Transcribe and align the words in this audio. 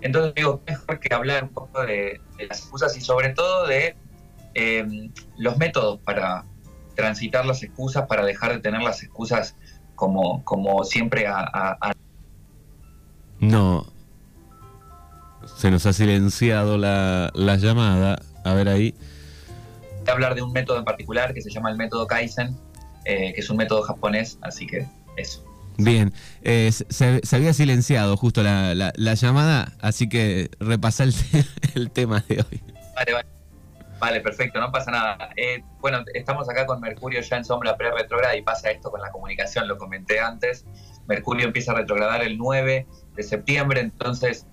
Entonces 0.00 0.34
digo, 0.34 0.62
mejor 0.66 1.00
que 1.00 1.14
hablar 1.14 1.44
un 1.44 1.50
poco 1.50 1.82
de, 1.82 2.20
las 2.48 2.60
excusas 2.60 2.96
y 2.96 3.00
sobre 3.00 3.30
todo 3.30 3.66
de 3.66 3.96
em, 4.54 5.10
los 5.38 5.56
métodos 5.56 6.00
para 6.00 6.44
transitar 6.94 7.44
las 7.44 7.62
excusas, 7.62 8.06
para 8.06 8.24
dejar 8.24 8.52
de 8.52 8.60
tener 8.60 8.82
las 8.82 9.02
excusas 9.02 9.56
como, 9.94 10.44
como 10.44 10.84
siempre 10.84 11.26
a... 11.26 11.92
No, 13.38 13.86
se 15.56 15.70
nos 15.70 15.86
ha 15.86 15.92
silenciado 15.92 16.76
la, 16.76 17.30
la 17.34 17.56
llamada. 17.56 18.20
A 18.44 18.54
ver 18.54 18.68
ahí. 18.68 18.94
Hablar 20.06 20.34
de 20.34 20.42
un 20.42 20.52
método 20.52 20.78
en 20.78 20.84
particular 20.84 21.34
que 21.34 21.40
se 21.40 21.50
llama 21.50 21.70
el 21.70 21.76
método 21.76 22.06
Kaizen, 22.06 22.56
eh, 23.04 23.32
que 23.34 23.40
es 23.40 23.50
un 23.50 23.56
método 23.56 23.82
japonés, 23.82 24.38
así 24.42 24.66
que 24.66 24.86
eso. 25.16 25.44
Bien, 25.78 26.12
eh, 26.42 26.70
se, 26.72 27.20
había 27.32 27.52
silenciado 27.52 28.16
justo 28.16 28.42
la, 28.42 28.74
la, 28.74 29.14
llamada, 29.14 29.72
así 29.80 30.08
que 30.08 30.50
repasa 30.58 31.04
el, 31.74 31.90
tema 31.90 32.24
de 32.28 32.36
hoy. 32.36 32.62
Vale, 32.94 33.12
vale. 33.12 33.28
Vale, 33.98 34.20
perfecto, 34.20 34.60
no 34.60 34.70
pasa 34.70 34.90
nada. 34.90 35.30
Eh, 35.36 35.62
bueno, 35.80 36.04
estamos 36.12 36.48
acá 36.50 36.66
con 36.66 36.80
Mercurio 36.80 37.20
ya 37.22 37.36
en 37.38 37.44
sombra 37.46 37.76
pre-retrograda 37.78 38.36
y 38.36 38.42
pasa 38.42 38.70
esto 38.70 38.90
con 38.90 39.00
la 39.00 39.10
comunicación, 39.10 39.66
lo 39.68 39.78
comenté 39.78 40.20
antes. 40.20 40.66
Mercurio 41.06 41.46
empieza 41.46 41.72
a 41.72 41.76
retrogradar 41.76 42.22
el 42.22 42.36
9 42.36 42.86
de 43.14 43.22
septiembre, 43.22 43.80
entonces 43.80 44.46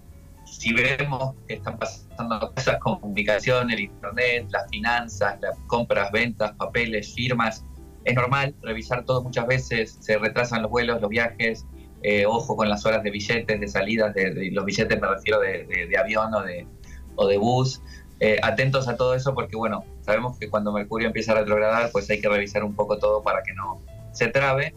si 0.45 0.73
vemos 0.73 1.35
que 1.47 1.55
están 1.55 1.77
pasando 1.77 2.53
cosas 2.53 2.79
comunicación, 2.79 3.71
el 3.71 3.81
internet, 3.81 4.47
las 4.51 4.69
finanzas, 4.69 5.39
las 5.41 5.57
compras, 5.67 6.11
ventas, 6.11 6.53
papeles, 6.53 7.13
firmas, 7.13 7.65
es 8.05 8.15
normal 8.15 8.55
revisar 8.61 9.05
todo 9.05 9.23
muchas 9.23 9.47
veces, 9.47 9.97
se 9.99 10.17
retrasan 10.17 10.61
los 10.61 10.71
vuelos, 10.71 11.01
los 11.01 11.09
viajes, 11.09 11.65
eh, 12.03 12.25
ojo 12.25 12.57
con 12.57 12.69
las 12.69 12.85
horas 12.85 13.01
de 13.01 13.11
billetes, 13.11 13.59
de 13.59 13.67
salidas, 13.67 14.13
de, 14.13 14.51
los 14.51 14.65
billetes 14.65 14.99
me 14.99 15.07
refiero 15.07 15.39
de, 15.39 15.95
avión 15.97 16.33
o 16.33 16.41
de, 16.41 16.67
o 17.15 17.27
de 17.27 17.37
bus. 17.37 17.81
Eh, 18.19 18.39
atentos 18.41 18.87
a 18.87 18.95
todo 18.95 19.15
eso 19.15 19.33
porque, 19.33 19.55
bueno, 19.55 19.85
sabemos 20.01 20.37
que 20.37 20.49
cuando 20.49 20.71
Mercurio 20.71 21.07
empieza 21.07 21.31
a 21.31 21.35
retrogradar, 21.35 21.91
pues 21.91 22.09
hay 22.09 22.19
que 22.21 22.29
revisar 22.29 22.63
un 22.63 22.75
poco 22.75 22.97
todo 22.97 23.23
para 23.23 23.41
que 23.41 23.53
no 23.53 23.81
se 24.11 24.27
trabe. 24.27 24.73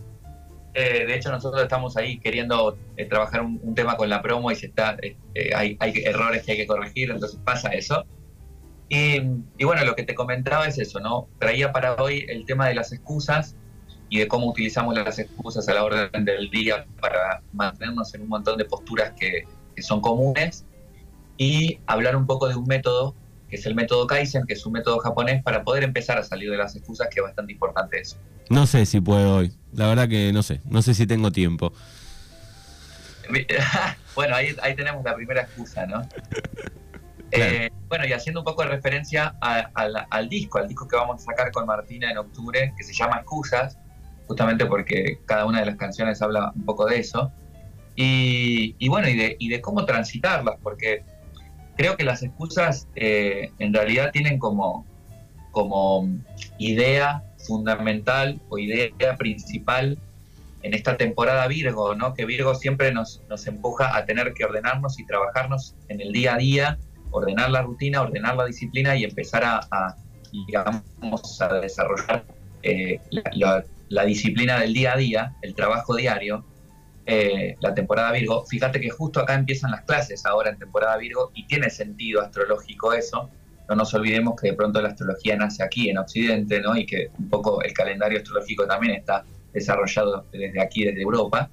Eh, 0.74 1.04
de 1.06 1.14
hecho, 1.14 1.30
nosotros 1.30 1.62
estamos 1.62 1.96
ahí 1.96 2.18
queriendo 2.18 2.78
trabajar 3.08 3.42
un, 3.42 3.74
tema 3.74 3.96
con 3.96 4.08
la 4.08 4.22
promo 4.22 4.50
y 4.50 4.54
se 4.54 4.66
está, 4.66 4.96
hay, 5.54 5.76
hay 5.80 5.92
errores 6.04 6.44
que 6.44 6.52
hay 6.52 6.58
que 6.58 6.66
corregir, 6.66 7.10
entonces 7.10 7.40
pasa 7.44 7.70
eso. 7.70 8.04
Y, 8.88 9.20
bueno, 9.64 9.84
lo 9.84 9.96
que 9.96 10.04
te 10.04 10.14
comentaba 10.14 10.66
es 10.66 10.78
eso, 10.78 11.00
¿no? 11.00 11.28
Traía 11.38 11.72
para 11.72 11.94
hoy 11.96 12.24
el 12.28 12.44
tema 12.46 12.68
de 12.68 12.74
las 12.74 12.92
excusas 12.92 13.56
y 14.08 14.20
de 14.20 14.28
cómo 14.28 14.46
utilizamos 14.46 14.94
las 14.94 15.18
excusas 15.18 15.68
a 15.68 15.74
la 15.74 15.82
orden 15.82 16.24
del 16.24 16.48
día 16.50 16.86
para 17.00 17.42
mantenernos 17.52 18.14
en 18.14 18.22
un 18.22 18.28
montón 18.28 18.56
de 18.58 18.64
posturas 18.64 19.12
que, 19.18 19.44
son 19.78 20.00
comunes 20.00 20.64
y 21.36 21.80
hablar 21.86 22.16
un 22.16 22.26
poco 22.26 22.48
de 22.48 22.54
un 22.54 22.64
método 22.64 23.14
que 23.50 23.56
es 23.56 23.66
el 23.66 23.74
método 23.74 24.06
Kaizen, 24.06 24.46
que 24.46 24.54
es 24.54 24.64
un 24.64 24.72
método 24.72 24.98
japonés 25.00 25.42
para 25.42 25.62
poder 25.62 25.84
empezar 25.84 26.16
a 26.16 26.22
salir 26.22 26.50
de 26.50 26.56
las 26.56 26.74
excusas, 26.74 27.08
que 27.12 27.20
es 27.20 27.24
bastante 27.24 27.52
importante 27.52 28.00
eso. 28.00 28.16
No 28.48 28.66
sé 28.66 28.86
si 28.86 29.02
puedo 29.02 29.36
hoy, 29.36 29.52
la 29.72 29.86
verdad 29.86 30.08
que 30.08 30.32
no 30.32 30.42
sé, 30.42 30.62
no 30.64 30.80
sé 30.80 30.94
si 30.94 31.06
tengo 31.06 31.30
tiempo. 31.30 31.74
bueno, 34.14 34.34
ahí, 34.34 34.56
ahí 34.62 34.74
tenemos 34.74 35.04
la 35.04 35.14
primera 35.14 35.42
excusa, 35.42 35.84
¿no? 35.84 36.08
Eh, 37.32 37.70
bueno, 37.88 38.06
y 38.06 38.12
haciendo 38.12 38.40
un 38.40 38.44
poco 38.44 38.62
de 38.62 38.68
referencia 38.68 39.34
al 39.40 40.28
disco, 40.28 40.58
al 40.58 40.68
disco 40.68 40.86
que 40.86 40.96
vamos 40.96 41.22
a 41.22 41.24
sacar 41.24 41.50
con 41.52 41.66
Martina 41.66 42.10
en 42.10 42.18
octubre, 42.18 42.72
que 42.76 42.84
se 42.84 42.92
llama 42.92 43.18
Excusas, 43.18 43.78
justamente 44.26 44.66
porque 44.66 45.18
cada 45.26 45.44
una 45.44 45.60
de 45.60 45.66
las 45.66 45.76
canciones 45.76 46.22
habla 46.22 46.52
un 46.54 46.64
poco 46.64 46.86
de 46.86 46.98
eso. 46.98 47.32
Y, 47.98 48.88
bueno, 48.88 49.08
y 49.08 49.48
de, 49.48 49.60
cómo 49.60 49.86
transitarlas, 49.86 50.56
porque 50.62 51.02
creo 51.76 51.96
que 51.96 52.04
las 52.04 52.22
excusas 52.22 52.88
eh, 52.94 53.50
en 53.58 53.72
realidad 53.72 54.10
tienen 54.12 54.38
como, 54.38 54.84
como 55.50 56.06
idea 56.58 57.22
fundamental 57.38 58.40
o 58.50 58.58
idea 58.58 59.16
principal 59.16 59.98
en 60.62 60.74
esta 60.74 60.96
temporada 60.96 61.46
Virgo, 61.46 61.94
¿no? 61.94 62.12
Que 62.12 62.26
Virgo 62.26 62.54
siempre 62.54 62.92
nos, 62.92 63.22
nos 63.30 63.46
empuja 63.46 63.96
a 63.96 64.04
tener 64.04 64.34
que 64.34 64.44
ordenarnos 64.44 64.98
y 64.98 65.06
trabajarnos 65.06 65.74
en 65.88 66.00
el 66.00 66.12
día 66.12 66.34
a 66.34 66.38
día 66.38 66.78
ordenar 67.10 67.50
la 67.50 67.62
rutina, 67.62 68.02
ordenar 68.02 68.36
la 68.36 68.46
disciplina 68.46 68.96
y 68.96 69.04
empezar 69.04 69.42
a, 69.44 69.96
digamos, 70.32 70.82
a 71.40 71.54
desarrollar 71.54 72.24
eh, 72.62 73.00
la, 73.88 74.04
disciplina 74.04 74.58
del 74.58 74.74
día 74.74 74.94
a 74.94 74.96
día, 74.96 75.36
el 75.42 75.54
trabajo 75.54 75.94
diario, 75.94 76.44
eh, 77.06 77.56
la 77.60 77.74
temporada 77.74 78.10
Virgo. 78.12 78.44
Fíjate 78.46 78.80
que 78.80 78.90
justo 78.90 79.20
acá 79.20 79.34
empiezan 79.34 79.70
las 79.70 79.82
clases 79.82 80.26
ahora 80.26 80.50
en 80.50 80.58
temporada 80.58 80.96
Virgo 80.96 81.30
y 81.34 81.46
tiene 81.46 81.70
sentido 81.70 82.20
astrológico 82.20 82.92
eso. 82.92 83.30
No 83.68 83.76
nos 83.76 83.94
olvidemos 83.94 84.34
que 84.40 84.50
de 84.50 84.54
pronto 84.54 84.80
la 84.80 84.88
astrología 84.88 85.36
nace 85.36 85.62
aquí 85.62 85.90
en 85.90 85.98
Occidente, 85.98 86.60
¿no? 86.60 86.76
Y 86.76 86.86
que 86.86 87.10
un 87.18 87.28
poco 87.28 87.62
el 87.62 87.72
calendario 87.72 88.18
astrológico 88.18 88.66
también 88.66 88.94
está 88.94 89.24
desarrollado 89.52 90.26
desde 90.32 90.60
aquí, 90.60 90.84
desde 90.84 91.02
Europa. 91.02 91.50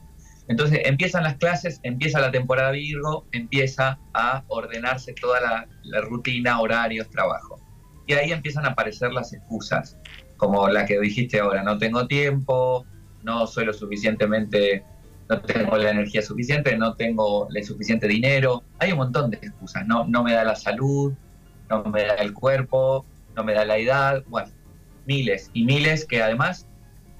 Entonces 0.47 0.81
empiezan 0.83 1.23
las 1.23 1.37
clases, 1.37 1.79
empieza 1.83 2.19
la 2.19 2.31
temporada 2.31 2.71
Virgo, 2.71 3.25
empieza 3.31 3.97
a 4.13 4.43
ordenarse 4.47 5.13
toda 5.13 5.39
la, 5.39 6.01
rutina, 6.01 6.59
horarios, 6.59 7.09
trabajo. 7.09 7.59
Y 8.07 8.13
ahí 8.13 8.31
empiezan 8.31 8.65
a 8.65 8.69
aparecer 8.69 9.13
las 9.13 9.33
excusas, 9.33 9.97
como 10.37 10.67
la 10.67 10.85
que 10.85 10.99
dijiste 10.99 11.39
ahora, 11.39 11.63
no 11.63 11.77
tengo 11.77 12.07
tiempo, 12.07 12.85
no 13.23 13.47
soy 13.47 13.65
lo 13.65 13.73
suficientemente, 13.73 14.83
no 15.29 15.39
tengo 15.41 15.77
la 15.77 15.91
energía 15.91 16.21
suficiente, 16.21 16.77
no 16.77 16.95
tengo 16.95 17.47
el 17.53 17.63
suficiente 17.63 18.07
dinero. 18.07 18.63
Hay 18.79 18.91
un 18.91 18.97
montón 18.97 19.31
de 19.31 19.37
excusas, 19.37 19.87
no, 19.87 20.05
no 20.05 20.23
me 20.23 20.33
da 20.33 20.43
la 20.43 20.55
salud, 20.55 21.13
no 21.69 21.83
me 21.85 22.03
da 22.03 22.15
el 22.15 22.33
cuerpo, 22.33 23.05
no 23.35 23.45
me 23.45 23.53
da 23.53 23.63
la 23.63 23.77
edad, 23.77 24.23
bueno, 24.27 24.49
miles 25.05 25.49
y 25.53 25.63
miles 25.63 26.05
que 26.05 26.21
además 26.21 26.67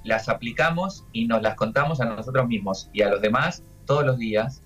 las 0.04 0.30
aplicamos 0.30 1.06
y 1.14 1.26
nos 1.26 1.42
las 1.42 1.56
contamos 1.56 2.02
a 2.02 2.06
nosotros 2.06 2.48
mismos 2.48 2.90
y 2.94 3.02
a 3.02 3.10
los 3.10 3.22
demás 3.22 3.64
todos 3.86 4.06
los 4.06 4.18
días. 4.18 4.62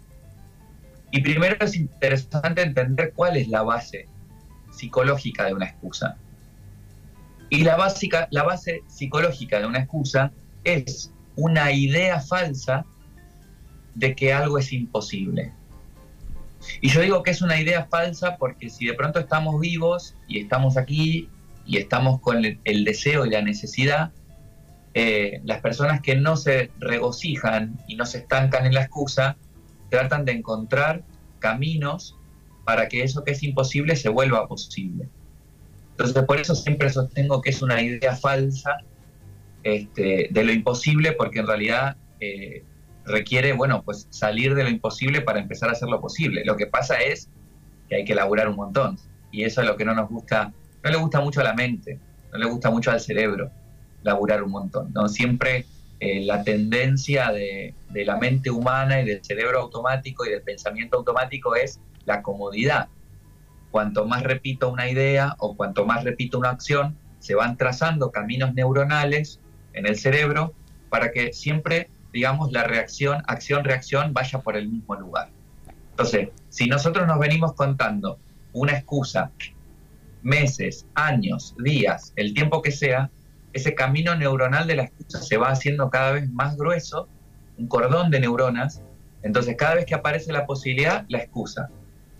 Y 1.11 1.21
primero 1.21 1.55
es 1.59 1.75
interesante 1.75 2.61
entender 2.61 3.13
cuál 3.15 3.37
es 3.37 3.47
la 3.47 3.63
base 3.63 4.07
psicológica 4.71 5.45
de 5.45 5.53
una 5.53 5.65
excusa. 5.65 6.17
Y 7.49 7.63
la, 7.63 7.77
básica, 7.77 8.27
la 8.31 8.43
base 8.43 8.83
psicológica 8.87 9.59
de 9.59 9.67
una 9.67 9.79
excusa 9.79 10.31
es 10.63 11.13
una 11.35 11.71
idea 11.71 12.19
falsa 12.19 12.85
de 13.95 14.15
que 14.15 14.33
algo 14.33 14.57
es 14.57 14.73
imposible. 14.73 15.53
Y 16.81 16.89
yo 16.89 17.01
digo 17.01 17.23
que 17.23 17.31
es 17.31 17.41
una 17.41 17.59
idea 17.59 17.85
falsa 17.85 18.35
porque 18.37 18.69
si 18.69 18.85
de 18.85 18.93
pronto 18.93 19.19
estamos 19.19 19.59
vivos 19.61 20.15
y 20.27 20.39
estamos 20.39 20.75
aquí 20.75 21.29
y 21.65 21.77
estamos 21.77 22.19
con 22.19 22.43
el 22.43 22.83
deseo 22.83 23.25
y 23.25 23.29
la 23.29 23.41
necesidad 23.41 24.11
eh, 24.99 25.41
las 25.43 25.61
personas 25.61 26.01
que 26.01 26.15
no 26.15 26.35
se 26.37 26.71
regocijan 26.79 27.79
y 27.87 27.95
no 27.97 28.07
se 28.07 28.17
estancan 28.17 28.65
en 28.65 28.73
la 28.73 28.81
excusa, 28.81 29.37
tratan 29.91 30.25
de 30.25 30.31
encontrar 30.31 31.03
caminos 31.37 32.17
para 32.65 32.87
que 32.87 33.03
eso 33.03 33.23
que 33.23 33.33
es 33.33 33.43
imposible 33.43 33.95
se 33.95 34.09
vuelva 34.09 34.47
posible. 34.47 35.07
Entonces, 35.91 36.23
por 36.23 36.39
eso 36.39 36.55
siempre 36.55 36.89
sostengo 36.89 37.43
que 37.43 37.51
es 37.51 37.61
una 37.61 37.79
idea 37.79 38.15
falsa 38.15 38.77
este, 39.61 40.29
de 40.31 40.43
lo 40.43 40.51
imposible, 40.51 41.11
porque 41.11 41.41
en 41.41 41.47
realidad 41.47 41.97
eh, 42.19 42.63
requiere, 43.05 43.53
bueno, 43.53 43.83
pues 43.83 44.07
salir 44.09 44.55
de 44.55 44.63
lo 44.63 44.69
imposible 44.69 45.21
para 45.21 45.39
empezar 45.39 45.69
a 45.69 45.73
hacer 45.73 45.89
lo 45.89 46.01
posible. 46.01 46.43
Lo 46.43 46.57
que 46.57 46.65
pasa 46.65 46.95
es 46.95 47.29
que 47.87 47.97
hay 47.97 48.03
que 48.03 48.15
laburar 48.15 48.49
un 48.49 48.55
montón, 48.55 48.97
y 49.31 49.43
eso 49.43 49.61
es 49.61 49.67
lo 49.67 49.77
que 49.77 49.85
no 49.85 49.93
nos 49.93 50.09
gusta, 50.09 50.51
no 50.83 50.89
le 50.89 50.97
gusta 50.97 51.21
mucho 51.21 51.41
a 51.41 51.43
la 51.43 51.53
mente, 51.53 51.99
no 52.31 52.39
le 52.39 52.47
gusta 52.47 52.71
mucho 52.71 52.89
al 52.89 52.99
cerebro 52.99 53.51
laburar 54.07 54.41
un 54.41 54.51
montón. 54.51 54.91
¿no? 54.93 55.07
Siempre 55.07 55.65
eh, 55.99 56.21
la 56.25 56.43
tendencia 56.43 57.31
de, 57.31 57.73
la 57.93 58.17
mente 58.17 58.49
humana 58.49 59.01
y 59.01 59.05
del 59.05 59.23
cerebro 59.23 59.59
automático 59.59 60.25
y 60.25 60.29
del 60.29 60.41
pensamiento 60.41 60.97
automático 60.97 61.55
es 61.55 61.79
la 62.05 62.21
comodidad. 62.21 62.87
Cuanto 63.69 64.05
más 64.05 64.23
repito 64.23 64.69
una 64.69 64.89
idea 64.89 65.35
o 65.39 65.55
cuanto 65.55 65.85
más 65.85 66.03
repito 66.03 66.39
una 66.39 66.51
acción, 66.51 66.97
se 67.19 67.35
van 67.35 67.57
trazando 67.57 68.11
caminos 68.11 68.53
neuronales 68.53 69.39
en 69.73 69.85
el 69.85 69.97
cerebro 69.97 70.53
para 70.89 71.11
que 71.11 71.33
siempre, 71.33 71.89
digamos, 72.13 72.51
la 72.51 72.63
reacción, 72.63 73.23
acción-reacción 73.27 74.13
vaya 74.13 74.39
por 74.39 74.55
el 74.55 74.69
mismo 74.69 74.95
lugar. 74.95 75.29
Entonces, 75.89 76.29
si 76.49 76.67
nosotros 76.67 77.07
nos 77.07 77.19
venimos 77.19 77.53
contando 77.53 78.19
una 78.53 78.73
excusa 78.73 79.31
meses, 80.21 80.85
años, 80.93 81.55
días, 81.57 82.13
el 82.15 82.33
tiempo 82.33 82.61
que 82.61 82.71
sea, 82.71 83.09
ese 83.57 83.75
camino 83.75 84.15
neuronal 84.15 84.67
de 84.67 84.75
la 84.75 84.83
excusa 84.83 85.21
se 85.21 85.37
va 85.37 85.49
haciendo 85.49 85.89
cada 85.89 86.13
vez 86.13 86.29
más 86.31 86.57
grueso, 86.57 87.07
un 87.57 87.67
cordón 87.67 88.09
de 88.09 88.19
neuronas, 88.19 88.81
entonces 89.23 89.55
cada 89.57 89.75
vez 89.75 89.85
que 89.85 89.95
aparece 89.95 90.31
la 90.31 90.45
posibilidad, 90.45 91.05
la 91.09 91.19
excusa. 91.19 91.69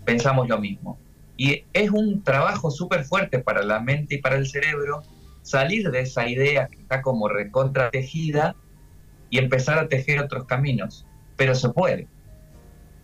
Pensamos 0.04 0.48
lo 0.48 0.58
mismo. 0.58 0.98
Y 1.36 1.64
es 1.72 1.90
un 1.90 2.22
trabajo 2.22 2.70
súper 2.70 3.04
fuerte 3.04 3.38
para 3.38 3.62
la 3.62 3.80
mente 3.80 4.16
y 4.16 4.18
para 4.18 4.36
el 4.36 4.48
cerebro 4.48 5.02
salir 5.42 5.90
de 5.90 6.00
esa 6.00 6.28
idea 6.28 6.66
que 6.66 6.80
está 6.80 7.00
como 7.00 7.28
recontratejida 7.28 8.56
y 9.30 9.38
empezar 9.38 9.78
a 9.78 9.88
tejer 9.88 10.20
otros 10.20 10.44
caminos. 10.44 11.06
Pero 11.36 11.54
se 11.54 11.68
puede. 11.68 12.08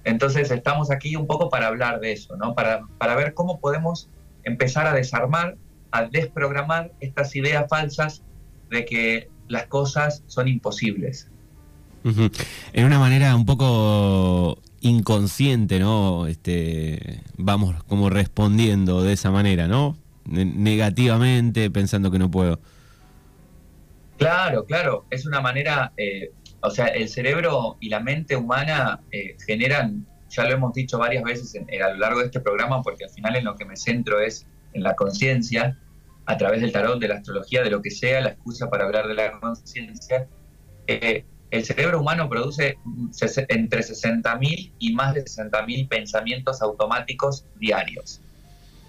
Entonces 0.03 0.51
estamos 0.51 0.91
aquí 0.91 1.17
un 1.17 1.27
poco 1.27 1.49
para 1.49 1.69
hablar 1.69 2.01
de 2.01 2.13
eso, 2.13 2.37
¿no? 2.37 2.55
Para, 2.55 2.83
para 2.99 3.15
ver 3.15 3.33
cómo 3.35 3.61
podemos 3.61 4.11
empezar 4.43 4.87
a 4.87 4.93
desarmar, 4.93 5.57
a 5.95 6.09
desprogramar 6.09 6.93
estas 6.99 7.37
ideas 7.37 7.67
falsas 7.69 8.25
de 8.69 8.85
que 8.85 9.29
las 9.47 9.67
cosas 9.67 10.25
son 10.27 10.49
imposibles. 10.49 11.29
En 12.73 12.85
una 12.85 12.99
manera 12.99 13.35
un 13.37 13.47
poco 13.47 14.59
inconsciente, 14.81 15.79
¿no? 15.79 16.27
Este, 16.27 17.21
vamos 17.37 17.81
como 17.85 18.11
respondiendo 18.11 19.03
de 19.03 19.13
esa 19.13 19.31
manera, 19.31 19.69
¿no? 19.69 19.97
Negativamente, 20.27 21.71
pensando 21.71 22.11
que 22.11 22.19
no 22.19 22.29
puedo. 22.29 22.59
Claro, 24.19 24.65
claro, 24.65 25.05
es 25.11 25.27
una 25.27 25.41
manera, 25.41 25.93
eh, 25.97 26.33
o 26.61 26.71
sea, 26.71 26.87
el 26.87 27.09
cerebro 27.09 27.77
y 27.79 27.89
la 27.89 28.01
mente 28.01 28.35
humana 28.35 29.01
eh, 29.13 29.37
generan, 29.47 30.05
ya 30.29 30.43
lo 30.45 30.55
hemos 30.55 30.75
dicho 30.75 30.99
varias 30.99 31.23
veces 31.23 31.55
a 31.57 31.89
lo 31.91 31.99
largo 31.99 32.19
de 32.19 32.27
este 32.27 32.41
programa, 32.41 32.83
porque 32.83 33.05
al 33.05 33.11
final 33.11 33.37
en 33.37 33.45
lo 33.45 33.55
que 33.55 33.65
me 33.65 33.77
centro 33.77 34.21
es 34.21 34.45
en 34.73 34.83
la 34.83 34.95
conciencia, 34.95 35.79
a 36.27 36.37
través 36.37 36.61
del 36.61 36.73
tarot, 36.73 36.99
de 36.99 37.09
la 37.09 37.17
astrología, 37.17 37.63
de 37.63 37.71
lo 37.71 37.83
que 37.83 37.91
sea, 37.91 38.21
la 38.21 38.31
excusa 38.31 38.71
para 38.71 38.85
hablar 38.85 39.07
de 39.09 39.15
la 39.15 39.33
conciencia. 39.41 40.27
Eh, 40.87 41.25
el 41.51 41.65
cerebro 41.65 42.01
humano 42.01 42.29
produce 42.29 42.79
entre 43.49 43.81
60.000 43.81 44.73
y 44.79 44.93
más 44.95 45.15
de 45.15 45.25
60.000 45.25 45.89
pensamientos 45.89 46.63
automáticos 46.63 47.47
diarios. 47.61 48.21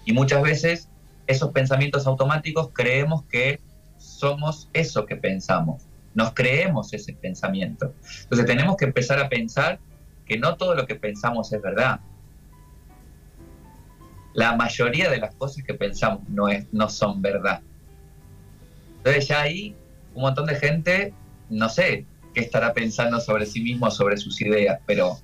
Y 0.04 0.12
muchas 0.12 0.42
veces 0.42 0.88
esos 1.26 1.52
pensamientos 1.52 2.06
automáticos 2.06 2.70
creemos 2.72 3.24
que 3.24 3.60
somos 3.98 4.68
eso 4.72 5.06
que 5.06 5.16
pensamos. 5.16 5.82
Nos 6.14 6.32
creemos 6.32 6.92
ese 6.92 7.12
pensamiento. 7.12 7.92
Entonces 8.22 8.46
tenemos 8.46 8.76
que 8.76 8.86
empezar 8.86 9.20
a 9.20 9.28
pensar 9.28 9.78
que 10.24 10.38
no 10.38 10.56
todo 10.56 10.74
lo 10.74 10.86
que 10.86 10.94
pensamos 10.94 11.52
es 11.52 11.60
verdad. 11.60 12.00
La 14.36 14.54
mayoría 14.54 15.10
de 15.10 15.16
las 15.16 15.34
cosas 15.34 15.64
que 15.64 15.72
pensamos 15.72 16.28
no, 16.28 16.48
es, 16.48 16.66
no 16.70 16.90
son 16.90 17.22
verdad. 17.22 17.62
Entonces 18.98 19.26
ya 19.28 19.40
hay 19.40 19.74
un 20.14 20.22
montón 20.22 20.44
de 20.44 20.56
gente, 20.56 21.14
no 21.48 21.70
sé, 21.70 22.04
qué 22.34 22.42
estará 22.42 22.74
pensando 22.74 23.18
sobre 23.18 23.46
sí 23.46 23.62
mismo, 23.62 23.90
sobre 23.90 24.18
sus 24.18 24.40
ideas, 24.42 24.78
pero 24.84 25.18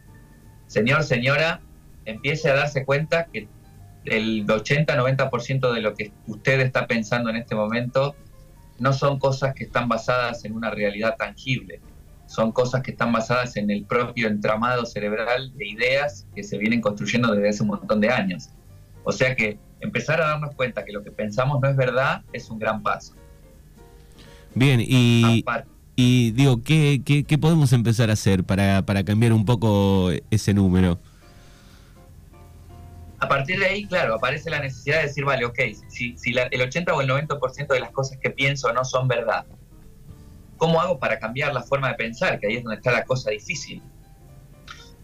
señor, 0.67 1.05
señora, 1.05 1.61
empiece 2.07 2.49
a 2.49 2.55
darse 2.55 2.87
cuenta 2.87 3.27
que 3.27 3.49
el 4.07 4.47
80-90% 4.47 5.75
de 5.75 5.81
lo 5.83 5.95
que 5.95 6.11
usted 6.27 6.61
está 6.61 6.87
pensando 6.87 7.29
en 7.29 7.37
este 7.37 7.55
momento 7.55 8.17
no 8.79 8.95
son 8.95 9.19
cosas 9.19 9.55
que 9.55 9.65
están 9.65 9.91
basadas 9.91 10.47
en 10.47 10.55
una 10.55 10.71
realidad 10.71 11.17
tangible, 11.19 11.83
son 12.27 12.51
cosas 12.51 12.83
que 12.83 12.93
están 12.93 13.13
basadas 13.13 13.57
en 13.57 13.71
el 13.71 13.85
propio 13.85 14.29
entramado 14.29 14.87
cerebral 14.87 15.55
de 15.59 15.69
ideas 15.69 16.27
que 16.35 16.43
se 16.43 16.57
vienen 16.57 16.81
construyendo 16.81 17.31
desde 17.35 17.51
hace 17.51 17.63
un 17.63 17.69
montón 17.69 18.01
de 18.01 18.09
años. 18.09 18.49
O 19.05 19.13
sea 19.13 19.35
que 19.35 19.59
empezar 19.81 20.21
a 20.21 20.29
darnos 20.29 20.55
cuenta 20.55 20.85
que 20.85 20.93
lo 20.93 21.03
que 21.03 21.11
pensamos 21.11 21.61
no 21.61 21.69
es 21.69 21.77
verdad 21.77 22.23
es 22.33 22.49
un 22.51 22.59
gran 22.59 22.83
paso. 22.83 23.15
Bien, 24.55 24.81
y, 24.81 25.45
y 25.97 26.31
digo, 26.33 26.63
¿qué, 26.63 27.03
¿qué, 27.05 27.39
podemos 27.39 27.73
empezar 27.73 28.11
a 28.11 28.13
hacer 28.13 28.45
para, 28.45 28.83
para 28.83 29.03
cambiar 29.05 29.33
un 29.33 29.45
poco 29.45 30.11
ese 30.31 30.53
número? 30.55 30.99
a 33.23 33.29
partir 33.29 33.61
de 33.61 33.67
ahí, 33.67 33.87
claro, 33.87 34.17
aparece 34.17 34.51
la 34.51 34.59
necesidad 34.59 34.97
de 34.97 35.03
decir, 35.05 35.25
vale, 35.25 35.45
ok, 35.45 35.57
si, 35.87 36.19
si 36.19 36.35
el 36.37 36.61
80 36.61 36.93
o 36.93 37.01
el 37.01 37.09
90% 37.09 37.69
de 37.69 37.79
las 37.79 37.93
cosas 37.93 38.19
que 38.19 38.31
pienso 38.31 38.73
no 38.73 38.85
son 38.85 39.07
verdad, 39.07 39.47
¿cómo 40.57 40.81
hago 40.81 40.99
para 40.99 41.21
cambiar 41.21 41.55
la 41.55 41.63
forma 41.63 41.89
de 41.89 41.95
pensar? 41.95 42.41
Que 42.41 42.49
ahí 42.49 42.57
es 42.57 42.65
donde 42.65 42.79
está 42.79 42.91
la 42.91 43.05
cosa 43.05 43.31
difícil. 43.31 43.81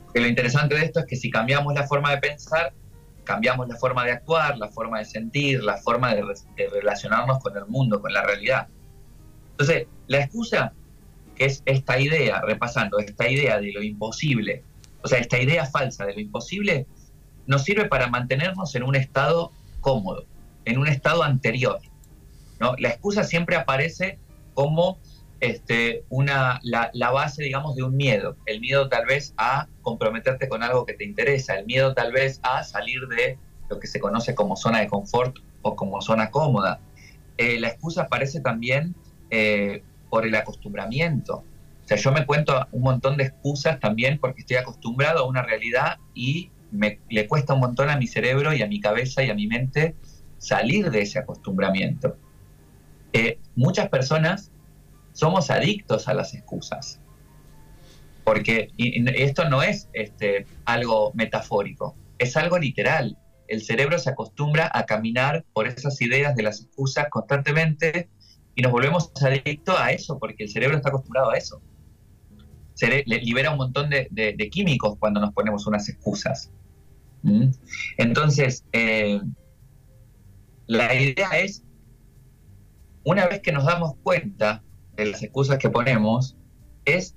Porque 0.05 0.19
lo 0.19 0.27
interesante 0.27 0.75
de 0.75 0.87
esto 0.87 0.99
es 0.99 1.07
que 1.07 1.15
si 1.15 1.31
cambiamos 1.31 1.73
la 1.75 1.87
forma 1.87 2.11
de 2.11 2.19
pensar, 2.19 2.73
cambiamos 3.29 3.69
la 3.69 3.77
forma 3.77 4.07
de 4.07 4.13
actuar, 4.13 4.57
la 4.57 4.69
forma 4.69 5.01
de 5.01 5.05
sentir, 5.05 5.63
la 5.63 5.77
forma 5.77 6.15
de, 6.15 6.25
relacionarnos 6.73 7.41
con 7.43 7.55
el 7.55 7.67
mundo, 7.67 8.01
con 8.01 8.11
la 8.11 8.23
realidad. 8.23 8.69
Entonces, 9.51 9.87
la 10.07 10.21
excusa, 10.21 10.73
que 11.37 11.45
es 11.45 11.63
esta 11.67 12.01
idea, 12.01 12.41
repasando, 12.41 12.99
esta 12.99 13.29
idea 13.29 13.61
de 13.61 13.71
lo 13.73 13.83
imposible, 13.83 14.65
o 15.03 15.09
sea, 15.09 15.19
esta 15.19 15.39
idea 15.39 15.67
falsa 15.67 16.07
de 16.07 16.15
lo 16.15 16.21
imposible, 16.21 16.87
nos 17.47 17.65
sirve 17.65 17.85
para 17.85 18.07
mantenernos 18.07 18.75
en 18.75 18.83
un 18.83 18.97
estado 18.97 19.53
cómodo, 19.83 20.25
en 20.65 20.79
un 20.79 20.89
estado 20.89 21.23
anterior. 21.23 21.81
¿no? 22.61 22.77
La 22.79 22.89
excusa 22.89 23.25
siempre 23.25 23.57
aparece 23.57 24.19
como 24.55 24.99
este, 25.41 26.05
una, 26.09 26.61
la, 26.63 27.11
base, 27.11 27.43
digamos, 27.43 27.77
de 27.77 27.83
un 27.83 27.97
miedo. 27.97 28.37
El 28.47 28.61
miedo 28.61 28.89
tal 28.89 29.07
vez 29.07 29.35
a 29.37 29.69
comprometerte 29.83 30.49
con 30.49 30.63
algo 30.63 30.85
que 30.85 30.95
te 30.95 31.05
interesa, 31.05 31.55
el 31.55 31.67
miedo 31.67 31.95
tal 31.95 32.13
vez 32.13 32.41
a 32.43 32.65
salir 32.65 33.07
de 33.09 33.39
lo 33.69 33.79
que 33.79 33.87
se 33.87 34.01
conoce 34.01 34.35
como 34.35 34.57
zona 34.57 34.81
de 34.81 34.89
confort 34.89 35.37
o 35.63 35.77
como 35.77 36.01
zona 36.01 36.31
cómoda. 36.31 36.81
Eh, 37.37 37.61
la 37.61 37.69
excusa 37.69 38.03
aparece 38.03 38.41
también 38.41 38.95
eh, 39.31 39.83
por 40.11 40.27
el 40.27 40.35
acostumbramiento. 40.35 41.45
O 41.85 41.89
sea, 41.89 41.97
yo 41.97 42.13
me 42.13 42.27
cuento 42.27 42.67
un 42.73 42.83
montón 42.83 43.17
de 43.17 43.25
excusas 43.25 43.79
también 43.81 44.19
porque 44.19 44.41
estoy 44.41 44.57
acostumbrado 44.57 45.21
a 45.21 45.29
una 45.29 45.43
realidad 45.43 45.99
y 46.15 46.51
me, 46.71 46.99
le 47.09 47.27
cuesta 47.27 47.55
un 47.55 47.61
montón 47.61 47.89
a 47.91 47.97
mi 47.97 48.07
cerebro 48.07 48.53
y 48.53 48.63
a 48.63 48.67
mi 48.67 48.81
cabeza 48.81 49.23
y 49.23 49.31
a 49.31 49.35
mi 49.35 49.47
mente 49.47 49.95
salir 50.39 50.91
de 50.91 51.03
ese 51.03 51.19
acostumbramiento. 51.19 52.17
Eh, 53.13 53.39
muchas 53.57 53.89
personas 53.89 54.51
somos 55.19 55.51
adictos 55.51 56.07
a 56.07 56.15
las 56.15 56.33
excusas, 56.33 57.01
porque 58.23 58.71
esto 58.77 59.49
no 59.49 59.65
es 59.65 59.89
este, 59.93 60.47
algo 60.65 61.11
metafórico, 61.15 61.97
es 62.19 62.37
algo 62.37 62.57
literal. 62.57 63.19
El 63.49 63.61
cerebro 63.61 63.99
se 63.99 64.11
acostumbra 64.11 64.71
a 64.73 64.87
caminar 64.87 65.45
por 65.53 65.67
esas 65.67 66.01
ideas 66.03 66.37
de 66.37 66.45
las 66.45 66.61
excusas 66.61 67.09
constantemente 67.11 68.09
y 68.55 68.63
nos 68.63 68.71
volvemos 68.71 69.11
adictos 69.21 69.75
a 69.77 69.91
eso, 69.91 70.21
porque 70.21 70.45
el 70.45 70.51
cerebro 70.51 70.77
está 70.77 70.91
acostumbrado 70.91 71.31
a 71.31 71.37
eso. 71.37 71.61
Se 72.75 73.03
libera 73.05 73.51
un 73.51 73.57
montón 73.57 73.91
de, 73.91 74.49
químicos 74.53 74.99
cuando 75.01 75.19
nos 75.19 75.33
ponemos 75.33 75.67
unas 75.67 75.89
excusas. 75.89 76.53
¿Mm? 77.23 77.49
Entonces, 77.97 78.65
eh, 78.71 79.21
la 80.69 80.95
idea 80.95 81.31
es, 81.41 81.65
una 83.03 83.27
vez 83.27 83.41
que 83.41 83.51
nos 83.51 83.65
damos 83.65 83.97
cuenta 84.05 84.63
de 84.99 85.13
las 85.13 85.23
excusas 85.23 85.59
que 85.59 85.71
ponemos, 85.71 86.37
es 86.85 87.17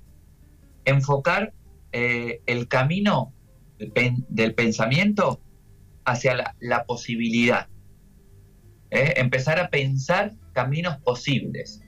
enfocar 0.86 1.54
eh, 1.92 2.42
el 2.46 2.68
camino 2.68 3.34
del, 3.80 4.54
pensamiento 4.54 5.42
hacia 6.06 6.56
la, 6.60 6.86
posibilidad. 6.86 7.68
¿eh? 8.92 9.14
Empezar 9.18 9.60
a 9.60 9.70
pensar 9.70 10.34
caminos 10.54 10.98
posibles. 10.98 11.82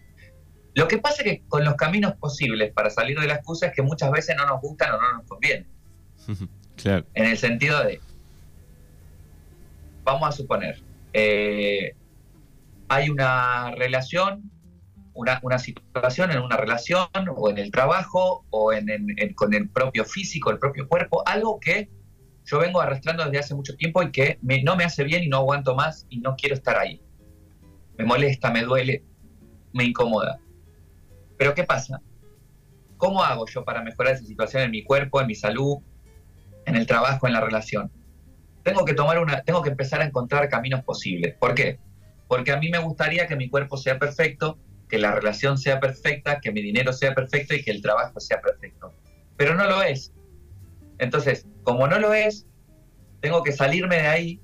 Lo 0.73 0.87
que 0.87 0.97
pasa 0.97 1.23
que 1.23 1.43
con 1.47 1.63
los 1.63 1.75
caminos 1.75 2.13
posibles 2.13 2.73
para 2.73 2.89
salir 2.89 3.19
de 3.19 3.27
la 3.27 3.35
excusa 3.35 3.67
es 3.67 3.75
que 3.75 3.83
muchas 3.83 4.11
veces 4.11 4.35
no 4.35 4.47
nos 4.47 4.59
gustan 4.61 4.95
o 4.95 5.01
no 5.01 5.13
nos 5.13 5.27
convienen. 5.27 5.67
En 6.85 7.25
el 7.25 7.37
sentido 7.37 7.83
de, 7.83 8.01
vamos 10.03 10.27
a 10.27 10.31
suponer, 10.31 10.81
eh, 11.13 11.95
hay 12.87 13.09
una 13.09 13.71
relación, 13.75 14.51
una, 15.13 15.59
situación 15.59 16.31
en 16.31 16.39
una 16.39 16.57
relación 16.57 17.07
o 17.35 17.49
en 17.49 17.57
el 17.57 17.71
trabajo 17.71 18.45
o 18.49 18.73
en, 18.73 18.87
con 19.35 19.53
el 19.53 19.69
propio 19.69 20.05
físico, 20.05 20.51
el 20.51 20.59
propio 20.59 20.87
cuerpo, 20.87 21.23
algo 21.25 21.59
que 21.59 21.89
yo 22.45 22.59
vengo 22.59 22.81
arrastrando 22.81 23.23
desde 23.25 23.39
hace 23.39 23.55
mucho 23.55 23.75
tiempo 23.75 24.03
y 24.03 24.11
que 24.11 24.39
no 24.41 24.75
me 24.75 24.83
hace 24.83 25.03
bien 25.03 25.23
y 25.23 25.27
no 25.27 25.37
aguanto 25.37 25.75
más 25.75 26.05
y 26.09 26.19
no 26.19 26.35
quiero 26.35 26.55
estar 26.55 26.77
ahí. 26.77 27.01
Me 27.97 28.05
molesta, 28.05 28.51
me 28.51 28.63
duele, 28.63 29.03
me 29.71 29.85
incomoda. 29.85 30.39
Pero 31.37 31.53
¿qué 31.53 31.63
pasa? 31.63 32.01
¿Cómo 32.97 33.23
hago 33.23 33.45
yo 33.47 33.63
para 33.63 33.81
mejorar 33.81 34.13
esa 34.13 34.25
situación 34.25 34.63
en 34.63 34.71
mi 34.71 34.83
cuerpo, 34.83 35.21
en 35.21 35.27
mi 35.27 35.35
salud, 35.35 35.77
en 36.65 36.75
el 36.75 36.87
trabajo, 36.87 37.27
en 37.27 37.33
la 37.33 37.41
relación. 37.41 37.91
Tengo 38.63 38.85
que 38.85 38.93
tomar 38.93 39.19
una, 39.19 39.41
tengo 39.41 39.61
que 39.61 39.69
empezar 39.69 40.01
a 40.01 40.05
encontrar 40.05 40.47
caminos 40.49 40.83
posibles. 40.83 41.35
¿Por 41.35 41.53
qué? 41.53 41.79
Porque 42.27 42.51
a 42.51 42.57
mí 42.57 42.69
me 42.69 42.79
gustaría 42.79 43.27
que 43.27 43.35
mi 43.35 43.49
cuerpo 43.49 43.77
sea 43.77 43.99
perfecto, 43.99 44.57
que 44.93 44.99
la 44.99 45.11
relación 45.11 45.57
sea 45.57 45.79
perfecta, 45.79 46.39
que 46.39 46.51
mi 46.51 46.61
dinero 46.61 46.93
sea 46.93 47.15
perfecto 47.15 47.55
y 47.55 47.63
que 47.63 47.71
el 47.71 47.81
trabajo 47.81 48.19
sea 48.19 48.39
perfecto. 48.39 48.93
Pero 49.37 49.55
no 49.55 49.65
lo 49.65 49.81
es. 49.81 50.13
Entonces, 50.99 51.47
como 51.63 51.87
no 51.87 51.97
lo 51.97 52.13
es, 52.13 52.45
tengo 53.19 53.41
que 53.41 53.53
salirme 53.53 53.95
de 53.95 54.07
ahí, 54.07 54.41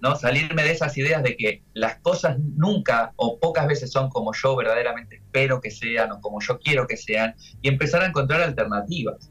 ¿no? 0.00 0.16
Salirme 0.16 0.62
de 0.62 0.70
esas 0.70 0.96
ideas 0.96 1.22
de 1.22 1.36
que 1.36 1.62
las 1.74 1.96
cosas 1.96 2.38
nunca 2.38 3.12
o 3.16 3.38
pocas 3.38 3.66
veces 3.66 3.92
son 3.92 4.08
como 4.08 4.32
yo 4.32 4.56
verdaderamente 4.56 5.16
espero 5.16 5.60
que 5.60 5.70
sean 5.70 6.10
o 6.12 6.22
como 6.22 6.40
yo 6.40 6.58
quiero 6.58 6.86
que 6.86 6.96
sean 6.96 7.34
y 7.60 7.68
empezar 7.68 8.00
a 8.00 8.06
encontrar 8.06 8.40
alternativas. 8.40 9.30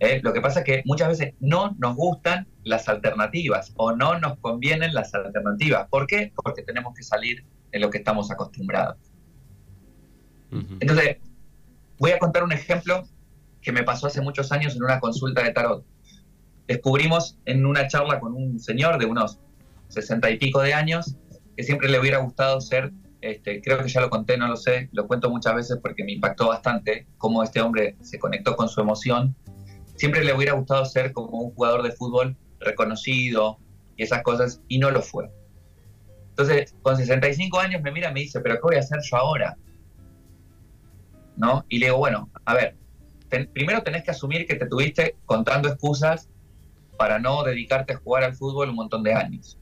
¿eh? 0.00 0.20
Lo 0.22 0.34
que 0.34 0.42
pasa 0.42 0.58
es 0.58 0.66
que 0.66 0.82
muchas 0.84 1.08
veces 1.08 1.32
no 1.40 1.74
nos 1.78 1.96
gustan 1.96 2.46
las 2.64 2.86
alternativas 2.86 3.72
o 3.76 3.92
no 3.92 4.18
nos 4.18 4.38
convienen 4.40 4.92
las 4.92 5.14
alternativas. 5.14 5.88
¿Por 5.88 6.06
qué? 6.06 6.34
Porque 6.36 6.60
tenemos 6.64 6.92
que 6.94 7.02
salir 7.02 7.46
de 7.70 7.78
lo 7.80 7.88
que 7.88 7.96
estamos 7.96 8.30
acostumbrados. 8.30 9.11
Entonces, 10.80 11.16
voy 11.98 12.10
a 12.10 12.18
contar 12.18 12.42
un 12.44 12.52
ejemplo 12.52 13.04
que 13.62 13.72
me 13.72 13.82
pasó 13.84 14.06
hace 14.06 14.20
muchos 14.20 14.52
años 14.52 14.76
en 14.76 14.82
una 14.82 15.00
consulta 15.00 15.42
de 15.42 15.52
tarot. 15.52 15.84
descubrimos 16.68 17.38
en 17.44 17.66
una 17.66 17.86
charla 17.88 18.20
con 18.20 18.34
un 18.34 18.58
señor 18.58 18.98
de 18.98 19.06
unos 19.06 19.38
sesenta 19.88 20.30
y 20.30 20.38
pico 20.38 20.60
de 20.60 20.72
años 20.72 21.16
que 21.56 21.62
siempre 21.62 21.88
le 21.88 22.00
hubiera 22.00 22.18
gustado 22.18 22.60
ser, 22.60 22.92
este, 23.20 23.60
creo 23.60 23.82
que 23.82 23.88
ya 23.88 24.00
lo 24.00 24.10
conté, 24.10 24.38
no 24.38 24.48
lo 24.48 24.56
sé, 24.56 24.88
lo 24.92 25.06
cuento 25.06 25.30
muchas 25.30 25.54
veces 25.54 25.78
porque 25.82 26.02
me 26.04 26.12
impactó 26.12 26.48
bastante 26.48 27.06
cómo 27.18 27.42
este 27.42 27.60
hombre 27.60 27.96
se 28.00 28.18
conectó 28.18 28.56
con 28.56 28.68
su 28.68 28.80
emoción. 28.80 29.36
Siempre 29.96 30.24
le 30.24 30.34
hubiera 30.34 30.54
gustado 30.54 30.84
ser 30.86 31.12
como 31.12 31.38
un 31.38 31.54
jugador 31.54 31.82
de 31.82 31.92
fútbol 31.92 32.36
reconocido 32.58 33.58
y 33.96 34.04
esas 34.04 34.22
cosas, 34.22 34.60
y 34.68 34.78
no 34.78 34.90
lo 34.90 35.02
fue. 35.02 35.30
Entonces, 36.30 36.74
con 36.80 36.96
65 36.96 37.58
años 37.58 37.82
me 37.82 37.92
mira 37.92 38.10
y 38.10 38.14
me 38.14 38.20
dice, 38.20 38.40
pero 38.40 38.54
¿qué 38.54 38.62
voy 38.62 38.76
a 38.76 38.80
hacer 38.80 38.98
yo 39.02 39.16
ahora? 39.18 39.56
¿No? 41.36 41.64
Y 41.68 41.78
le 41.78 41.86
digo, 41.86 41.98
bueno, 41.98 42.30
a 42.44 42.54
ver, 42.54 42.76
primero 43.52 43.82
tenés 43.82 44.04
que 44.04 44.10
asumir 44.10 44.46
que 44.46 44.56
te 44.56 44.66
tuviste 44.66 45.16
contando 45.24 45.68
excusas 45.68 46.28
para 46.98 47.18
no 47.18 47.42
dedicarte 47.42 47.94
a 47.94 47.98
jugar 47.98 48.24
al 48.24 48.34
fútbol 48.34 48.68
un 48.70 48.76
montón 48.76 49.02
de 49.02 49.14
años. 49.14 49.58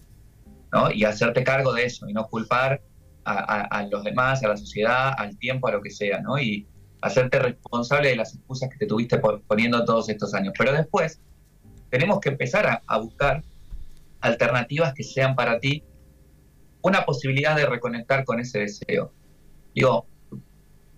¿no? 0.72 0.90
Y 0.90 1.04
hacerte 1.04 1.42
cargo 1.44 1.72
de 1.72 1.84
eso 1.84 2.08
y 2.08 2.12
no 2.12 2.26
culpar 2.28 2.82
a, 3.24 3.86
los 3.90 4.02
demás, 4.02 4.42
a 4.42 4.48
la 4.48 4.56
sociedad, 4.56 5.14
al 5.16 5.36
tiempo, 5.38 5.68
a 5.68 5.72
lo 5.72 5.82
que 5.82 5.90
sea, 5.90 6.20
¿no? 6.20 6.38
Y 6.38 6.66
hacerte 7.00 7.38
responsable 7.38 8.08
de 8.08 8.16
las 8.16 8.34
excusas 8.34 8.68
que 8.70 8.78
te 8.78 8.86
tuviste 8.86 9.20
poniendo 9.46 9.84
todos 9.84 10.08
estos 10.08 10.34
años. 10.34 10.52
Pero 10.58 10.72
después 10.72 11.20
tenemos 11.90 12.20
que 12.20 12.30
empezar 12.30 12.82
a, 12.84 12.98
buscar 12.98 13.42
alternativas 14.20 14.94
que 14.94 15.04
sean 15.04 15.34
para 15.34 15.60
ti 15.60 15.84
una 16.82 17.04
posibilidad 17.04 17.54
de 17.56 17.66
reconectar 17.66 18.24
con 18.24 18.40
ese 18.40 18.60
deseo. 18.60 19.12
Digo, 19.74 20.06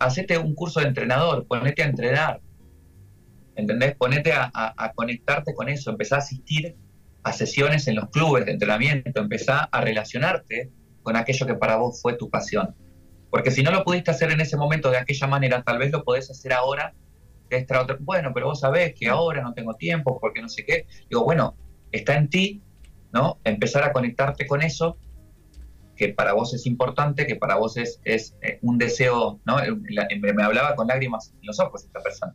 hacete 0.05 0.39
un 0.39 0.55
curso 0.55 0.81
de 0.81 0.87
entrenador, 0.87 1.47
ponete 1.47 1.83
a 1.83 1.87
entrenar, 1.87 2.41
¿entendés? 3.55 3.95
Ponete 3.97 4.33
a, 4.33 4.93
conectarte 4.95 5.55
con 5.55 5.69
eso, 5.69 5.91
empezá 5.91 6.17
a 6.17 6.19
asistir 6.19 6.77
a 7.23 7.33
sesiones 7.33 7.87
en 7.87 7.97
los 7.97 8.11
clubes 8.11 8.47
de 8.47 8.53
entrenamiento, 8.53 9.21
empezá 9.21 9.69
a 9.71 9.81
relacionarte 9.81 10.71
con 11.03 11.17
aquello 11.17 11.47
que 11.47 11.55
para 11.55 11.77
vos 11.77 12.01
fue 12.01 12.15
tu 12.15 12.31
pasión. 12.31 12.75
Porque 13.31 13.51
si 13.51 13.63
no 13.63 13.71
lo 13.71 13.85
pudiste 13.85 14.11
hacer 14.11 14.31
en 14.31 14.41
ese 14.41 14.57
momento 14.57 14.91
de 14.91 14.99
aquella 14.99 15.27
manera, 15.27 15.63
tal 15.63 15.79
vez 15.79 15.91
lo 15.91 16.05
podés 16.05 16.31
hacer 16.31 16.53
ahora 16.53 16.95
de 17.49 17.59
esta 17.59 17.81
otra. 17.81 17.97
Bueno, 18.01 18.33
pero 18.35 18.47
vos 18.47 18.61
sabés 18.61 18.95
que 18.95 19.09
ahora 19.09 19.43
no 19.43 19.55
tengo 19.55 19.75
tiempo 19.75 20.19
porque 20.21 20.43
no 20.43 20.49
sé 20.49 20.65
qué. 20.67 20.87
Digo, 21.09 21.25
bueno, 21.25 21.57
está 21.93 22.17
en 22.17 22.29
ti, 22.29 22.63
¿no? 23.13 23.39
Empezar 23.45 23.85
a 23.85 23.93
conectarte 23.93 24.47
con 24.47 24.63
eso 24.63 24.99
que 25.97 26.09
para 26.09 26.33
vos 26.33 26.55
es 26.55 26.67
importante, 26.67 27.27
que 27.27 27.37
para 27.37 27.57
vos 27.57 27.77
es, 27.77 28.01
es 28.05 28.37
eh, 28.43 28.59
un 28.63 28.79
deseo, 28.79 29.41
¿no? 29.45 29.57
Me 29.57 30.43
hablaba 30.43 30.75
con 30.75 30.89
lágrimas 30.89 31.33
en 31.41 31.47
los 31.47 31.61
ojos 31.61 31.85
esta 31.85 32.01
persona. 32.01 32.35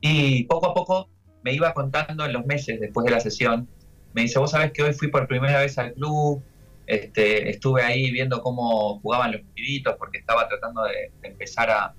Y 0.00 0.44
poco 0.44 0.66
a 0.70 0.74
poco 0.74 1.08
me 1.42 1.52
iba 1.52 1.72
contando 1.74 2.24
en 2.24 2.32
los 2.32 2.44
meses 2.46 2.80
después 2.80 3.04
de 3.04 3.12
la 3.12 3.20
sesión 3.20 3.68
me 4.14 4.22
dice, 4.22 4.38
vos 4.38 4.50
sabés 4.50 4.72
que 4.72 4.82
hoy 4.82 4.92
fui 4.92 5.08
por 5.08 5.26
primera 5.26 5.60
vez 5.60 5.78
al 5.78 5.94
club, 5.94 6.42
este, 6.86 7.48
estuve 7.50 7.82
ahí 7.82 8.10
viendo 8.10 8.42
cómo 8.42 9.00
jugaban 9.00 9.32
los 9.32 9.40
pibitos 9.54 9.96
porque 9.98 10.18
estaba 10.18 10.48
tratando 10.48 10.82
de, 10.84 11.10
empezar 11.22 11.70
a, 11.70 11.94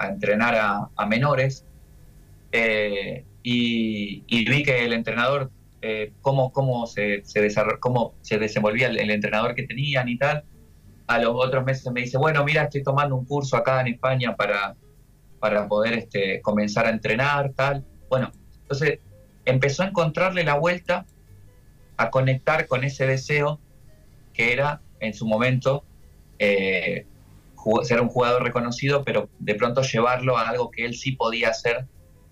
entrenar 0.00 0.54
a, 0.96 1.06
menores 1.06 1.64
eh, 2.50 3.24
y, 3.42 4.24
vi 4.28 4.62
que 4.64 4.84
el 4.84 4.92
entrenador, 4.92 5.50
eh, 5.84 6.12
cómo, 6.20 6.52
cómo, 6.52 6.86
se, 6.86 7.24
se 7.24 7.48
cómo 7.80 8.14
se 8.22 8.38
desenvolvía 8.38 8.86
el, 8.86 9.10
entrenador 9.10 9.54
que 9.54 9.64
tenían 9.64 10.08
y 10.08 10.16
tal. 10.16 10.44
A 11.08 11.18
los 11.18 11.34
otros 11.34 11.64
meses 11.64 11.92
me 11.92 12.02
dice, 12.02 12.18
bueno, 12.18 12.44
mira, 12.44 12.62
estoy 12.62 12.84
tomando 12.84 13.16
un 13.16 13.24
curso 13.24 13.56
acá 13.56 13.80
en 13.80 13.88
España 13.88 14.36
para, 14.36 14.76
para 15.40 15.66
poder 15.66 15.94
este, 15.94 16.40
comenzar 16.40 16.86
a 16.86 16.90
entrenar, 16.90 17.52
tal. 17.54 17.84
Bueno, 18.08 18.30
entonces 18.62 19.00
empezó 19.44 19.82
a 19.82 19.86
encontrarle 19.88 20.44
la 20.44 20.54
vuelta 20.54 21.04
a 21.96 22.10
conectar 22.10 22.68
con 22.68 22.84
ese 22.84 23.06
deseo 23.06 23.58
que 24.32 24.52
era 24.52 24.80
en 25.00 25.14
su 25.14 25.26
momento 25.26 25.84
eh, 26.38 27.06
ser 27.82 28.00
un 28.00 28.08
jugador 28.08 28.44
reconocido, 28.44 29.04
pero 29.04 29.28
de 29.40 29.54
pronto 29.56 29.82
llevarlo 29.82 30.38
a 30.38 30.48
algo 30.48 30.70
que 30.70 30.84
él 30.84 30.94
sí 30.94 31.12
podía 31.12 31.48
hacer 31.48 31.86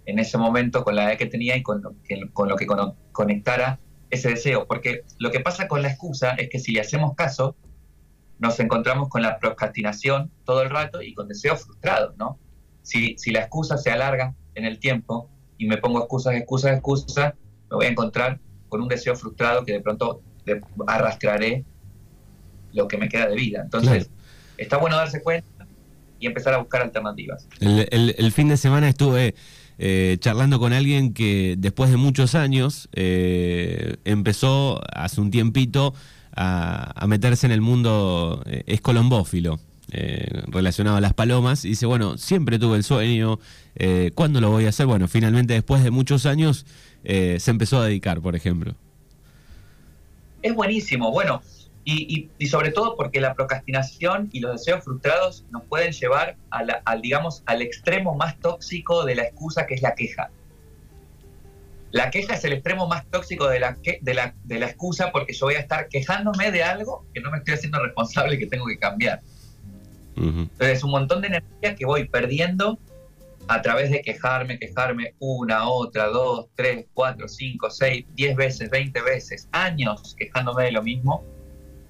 en 0.07 0.19
ese 0.19 0.38
momento 0.38 0.85
con 0.85 0.97
la 0.97 1.04
edad 1.04 1.19
que 1.19 1.26
tenía 1.26 1.57
y 1.57 1.62
con 1.62 1.83
lo 1.83 1.95
que, 2.02 2.28
con 2.33 2.49
lo 2.49 2.57
que 2.57 2.66
conectara 3.12 3.78
ese 4.11 4.30
deseo. 4.30 4.66
Porque 4.66 5.04
lo 5.19 5.30
que 5.30 5.40
pasa 5.40 5.69
con 5.69 5.83
la 5.83 5.88
excusa 5.88 6.33
es 6.33 6.49
que 6.49 6.59
si 6.59 6.73
le 6.73 6.80
hacemos 6.80 7.14
caso, 7.14 7.57
nos 8.38 8.59
encontramos 8.61 9.09
con 9.09 9.23
la 9.23 9.38
procrastinación 9.38 10.30
todo 10.45 10.62
el 10.62 10.71
rato 10.71 11.02
y 11.02 11.14
con 11.14 11.28
deseos 11.28 11.62
frustrados, 11.64 12.16
¿no? 12.16 12.38
Si, 12.83 13.16
si 13.19 13.30
la 13.30 13.40
excusa 13.40 13.76
se 13.76 13.90
alarga 13.90 14.35
en 14.54 14.64
el 14.64 14.78
tiempo 14.78 15.28
y 15.59 15.66
me 15.66 15.76
pongo 15.76 16.00
excusas, 16.00 16.35
excusas, 16.35 16.73
excusas, 16.73 17.35
me 17.71 17.76
voy 17.76 17.87
a 17.87 17.90
encontrar 17.90 18.40
con 18.69 18.80
un 18.80 18.88
deseo 18.88 19.14
frustrado 19.14 19.64
que 19.64 19.73
de 19.73 19.80
pronto 19.80 20.23
arrastraré 20.87 21.64
lo 22.73 22.88
que 22.88 22.97
me 22.97 23.09
queda 23.09 23.26
de 23.26 23.37
vida. 23.37 23.61
Entonces, 23.62 24.11
está 24.57 24.78
bueno 24.78 24.97
darse 24.97 25.23
cuenta 25.23 25.66
y 26.19 26.26
empezar 26.26 26.54
a 26.54 26.59
buscar 26.59 26.83
alternativas. 26.83 27.47
El, 27.61 28.33
fin 28.33 28.49
de 28.49 28.57
semana 28.57 28.88
estuve 28.88 29.28
eh, 29.28 29.35
charlando 30.18 30.58
con 30.58 30.72
alguien 30.72 31.14
que 31.14 31.54
después 31.58 31.90
de 31.90 31.96
muchos 31.96 32.34
años 32.34 32.88
eh, 32.92 33.96
empezó 34.04 34.80
hace 34.92 35.20
un 35.20 35.30
tiempito 35.30 35.94
a, 36.37 37.06
meterse 37.06 37.46
en 37.46 37.52
el 37.52 37.60
mundo, 37.60 38.42
eh, 38.46 38.62
es 38.66 38.80
colombófilo. 38.80 39.58
relacionado 40.46 40.96
a 40.96 41.00
las 41.00 41.14
palomas, 41.14 41.64
y 41.64 41.70
dice, 41.70 41.87
bueno, 41.87 42.16
siempre 42.16 42.58
tuve 42.58 42.76
el 42.76 42.84
sueño, 42.84 43.40
¿cuándo 44.14 44.40
lo 44.40 44.50
voy 44.50 44.66
a 44.66 44.68
hacer? 44.68 44.87
Bueno, 44.87 45.08
finalmente 45.08 45.54
después 45.54 45.82
de 45.82 45.90
muchos 45.90 46.26
años 46.26 46.64
eh, 47.04 47.38
se 47.40 47.50
empezó 47.50 47.80
a 47.80 47.87
dedicar, 47.87 48.20
por 48.20 48.37
ejemplo. 48.37 48.75
Es 50.42 50.54
buenísimo, 50.54 51.10
bueno, 51.10 51.42
y, 51.90 52.47
sobre 52.47 52.70
todo 52.70 52.97
porque 52.97 53.20
la 53.20 53.35
procrastinación 53.35 54.28
y 54.32 54.40
los 54.40 54.52
deseos 54.52 54.85
frustrados 54.85 55.44
nos 55.50 55.64
pueden 55.64 55.92
llevar 55.92 56.37
al, 56.50 57.02
digamos, 57.02 57.42
al 57.47 57.62
extremo 57.62 58.14
más 58.14 58.38
tóxico 58.38 59.04
de 59.04 59.16
la 59.16 59.23
excusa 59.25 59.66
que 59.66 59.75
es 59.75 59.82
la 59.82 59.94
queja. 59.94 60.30
La 61.90 62.11
queja 62.11 62.35
es 62.35 62.44
el 62.44 62.52
extremo 62.52 62.87
más 62.87 63.04
tóxico 63.06 63.49
de 63.49 63.59
la, 63.59 63.76
de 64.00 64.14
la, 64.14 64.35
de 64.44 64.59
la 64.61 64.66
excusa 64.66 65.11
porque 65.11 65.32
yo 65.32 65.47
voy 65.47 65.56
a 65.56 65.61
estar 65.61 65.88
quejándome 65.88 66.52
de 66.52 66.62
algo 66.62 67.04
que 67.12 67.20
no 67.20 67.30
me 67.32 67.38
estoy 67.38 67.54
haciendo 67.54 67.82
responsable 67.82 68.37
y 68.37 68.38
que 68.38 68.47
tengo 68.47 68.66
que 68.66 68.78
cambiar. 68.78 69.20
Entonces, 70.16 70.85
un 70.85 70.90
montón 70.90 71.23
de 71.23 71.28
energía 71.28 71.75
que 71.75 71.87
voy 71.87 72.06
perdiendo 72.09 72.78
a 73.49 73.62
través 73.62 73.90
de 73.90 74.02
quejarme, 74.02 74.59
quejarme 74.59 75.14
una, 75.18 75.68
otra, 75.68 76.06
dos, 76.06 76.47
tres, 76.54 76.87
cuatro, 76.92 77.26
cinco, 77.26 77.70
seis, 77.70 78.04
diez 78.14 78.37
veces, 78.37 78.70
veinte 78.70 79.00
veces, 79.00 79.49
años 79.50 80.14
quejándome 80.16 80.64
de 80.64 80.73
lo 80.73 80.82
mismo 80.82 81.25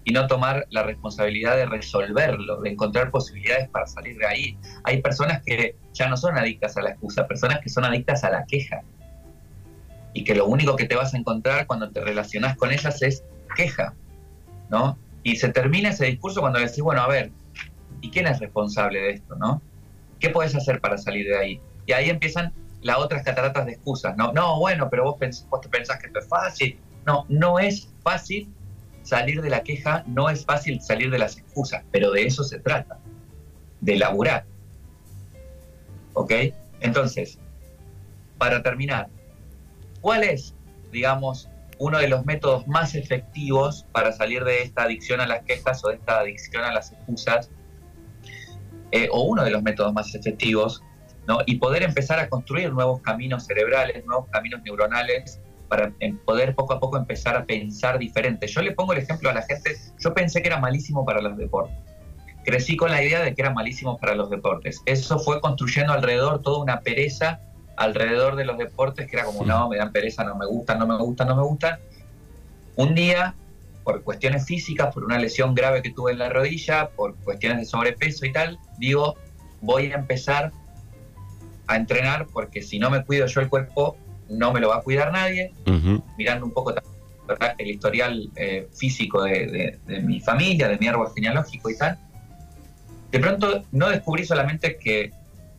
y 0.04 0.12
no 0.12 0.26
tomar 0.26 0.66
la 0.70 0.82
responsabilidad 0.82 1.56
de 1.56 1.66
resolverlo, 1.66 2.60
de 2.60 2.70
encontrar 2.70 3.10
posibilidades 3.10 3.68
para 3.68 3.86
salir 3.86 4.16
de 4.16 4.26
ahí. 4.26 4.58
Hay 4.84 5.02
personas 5.02 5.42
que 5.44 5.76
ya 5.92 6.08
no 6.08 6.16
son 6.16 6.38
adictas 6.38 6.76
a 6.76 6.82
la 6.82 6.90
excusa, 6.90 7.26
personas 7.26 7.60
que 7.60 7.68
son 7.68 7.84
adictas 7.84 8.24
a 8.24 8.30
la 8.30 8.44
queja 8.46 8.82
y 10.12 10.24
que 10.24 10.34
lo 10.34 10.46
único 10.46 10.76
que 10.76 10.86
te 10.86 10.96
vas 10.96 11.14
a 11.14 11.18
encontrar 11.18 11.66
cuando 11.66 11.90
te 11.90 12.00
relacionas 12.00 12.56
con 12.56 12.72
ellas 12.72 13.00
es 13.02 13.24
queja, 13.54 13.94
¿no? 14.68 14.98
Y 15.22 15.36
se 15.36 15.50
termina 15.50 15.90
ese 15.90 16.06
discurso 16.06 16.40
cuando 16.40 16.58
decís, 16.58 16.80
bueno, 16.80 17.02
a 17.02 17.08
ver, 17.08 17.30
¿y 18.00 18.10
quién 18.10 18.26
es 18.26 18.40
responsable 18.40 19.00
de 19.00 19.10
esto, 19.10 19.36
no? 19.36 19.60
¿Qué 20.18 20.30
puedes 20.30 20.54
hacer 20.54 20.80
para 20.80 20.96
salir 20.96 21.26
de 21.26 21.36
ahí? 21.36 21.60
Y 21.86 21.92
ahí 21.92 22.10
empiezan 22.10 22.52
las 22.82 22.98
otras 22.98 23.22
cataratas 23.22 23.66
de 23.66 23.72
excusas. 23.72 24.16
No, 24.16 24.32
no 24.32 24.58
bueno, 24.58 24.88
pero 24.90 25.04
vos, 25.04 25.16
vos 25.50 25.60
te 25.60 25.68
pensás 25.68 25.98
que 26.00 26.06
esto 26.06 26.20
es 26.20 26.28
fácil. 26.28 26.78
No, 27.06 27.26
no 27.28 27.58
es 27.58 27.92
fácil 28.02 28.48
salir 29.10 29.42
de 29.42 29.50
la 29.50 29.62
queja, 29.64 30.04
no 30.06 30.30
es 30.30 30.44
fácil 30.44 30.80
salir 30.80 31.10
de 31.10 31.18
las 31.18 31.36
excusas, 31.36 31.82
pero 31.90 32.12
de 32.12 32.22
eso 32.26 32.44
se 32.44 32.60
trata, 32.60 32.98
de 33.80 33.96
laburar. 33.96 34.44
¿Ok? 36.14 36.32
Entonces, 36.80 37.38
para 38.38 38.62
terminar, 38.62 39.08
¿cuál 40.00 40.22
es, 40.22 40.54
digamos, 40.92 41.48
uno 41.78 41.98
de 41.98 42.06
los 42.06 42.24
métodos 42.24 42.68
más 42.68 42.94
efectivos 42.94 43.84
para 43.90 44.12
salir 44.12 44.44
de 44.44 44.62
esta 44.62 44.82
adicción 44.82 45.20
a 45.20 45.26
las 45.26 45.42
quejas 45.42 45.84
o 45.84 45.88
de 45.88 45.96
esta 45.96 46.20
adicción 46.20 46.62
a 46.62 46.72
las 46.72 46.92
excusas 46.92 47.50
eh, 48.92 49.08
o 49.10 49.22
uno 49.22 49.42
de 49.42 49.50
los 49.50 49.62
métodos 49.62 49.92
más 49.92 50.14
efectivos, 50.14 50.84
¿no? 51.26 51.38
y 51.46 51.56
poder 51.56 51.82
empezar 51.82 52.20
a 52.20 52.28
construir 52.28 52.72
nuevos 52.72 53.00
caminos 53.00 53.46
cerebrales, 53.46 54.04
nuevos 54.04 54.28
caminos 54.30 54.62
neuronales, 54.62 55.40
para 55.70 55.92
poder 56.26 56.56
poco 56.56 56.74
a 56.74 56.80
poco 56.80 56.98
empezar 56.98 57.36
a 57.36 57.44
pensar 57.44 57.98
diferente. 57.98 58.48
Yo 58.48 58.60
le 58.60 58.72
pongo 58.72 58.92
el 58.92 58.98
ejemplo 58.98 59.30
a 59.30 59.32
la 59.32 59.42
gente, 59.42 59.76
yo 60.00 60.12
pensé 60.12 60.42
que 60.42 60.48
era 60.48 60.58
malísimo 60.58 61.04
para 61.04 61.22
los 61.22 61.38
deportes. 61.38 61.78
Crecí 62.44 62.76
con 62.76 62.90
la 62.90 63.02
idea 63.02 63.22
de 63.22 63.34
que 63.34 63.40
era 63.40 63.52
malísimo 63.52 63.96
para 63.96 64.16
los 64.16 64.30
deportes. 64.30 64.82
Eso 64.84 65.20
fue 65.20 65.40
construyendo 65.40 65.92
alrededor 65.92 66.42
toda 66.42 66.60
una 66.60 66.80
pereza 66.80 67.40
alrededor 67.76 68.34
de 68.34 68.44
los 68.44 68.58
deportes, 68.58 69.08
que 69.08 69.16
era 69.16 69.24
como, 69.24 69.46
no, 69.46 69.68
me 69.68 69.78
dan 69.78 69.92
pereza, 69.92 70.24
no 70.24 70.34
me 70.34 70.44
gustan, 70.44 70.78
no 70.80 70.86
me 70.86 70.98
gustan, 70.98 71.28
no 71.28 71.36
me 71.36 71.42
gustan. 71.44 71.78
Un 72.76 72.94
día 72.94 73.34
por 73.84 74.02
cuestiones 74.02 74.44
físicas, 74.44 74.92
por 74.92 75.04
una 75.04 75.18
lesión 75.18 75.54
grave 75.54 75.82
que 75.82 75.90
tuve 75.90 76.12
en 76.12 76.18
la 76.18 76.28
rodilla, 76.28 76.90
por 76.90 77.14
cuestiones 77.16 77.58
de 77.58 77.64
sobrepeso 77.64 78.26
y 78.26 78.32
tal, 78.32 78.58
digo, 78.78 79.14
voy 79.60 79.92
a 79.92 79.94
empezar 79.94 80.52
a 81.68 81.76
entrenar 81.76 82.26
porque 82.26 82.60
si 82.60 82.78
no 82.78 82.90
me 82.90 83.04
cuido 83.04 83.26
yo 83.26 83.40
el 83.40 83.48
cuerpo, 83.48 83.96
no 84.30 84.52
me 84.52 84.60
lo 84.60 84.68
va 84.68 84.76
a 84.76 84.80
cuidar 84.80 85.12
nadie, 85.12 85.52
mirando 86.16 86.46
un 86.46 86.52
poco 86.52 86.74
el 87.58 87.70
historial 87.70 88.30
eh, 88.36 88.68
físico 88.72 89.22
de, 89.22 89.78
mi 90.02 90.20
familia, 90.20 90.68
de 90.68 90.78
mi 90.78 90.88
árbol 90.88 91.12
genealógico 91.14 91.70
y 91.70 91.76
tal, 91.76 91.98
de 93.10 93.18
pronto 93.18 93.64
no 93.72 93.88
descubrí 93.88 94.24
solamente 94.24 94.76
que 94.76 95.12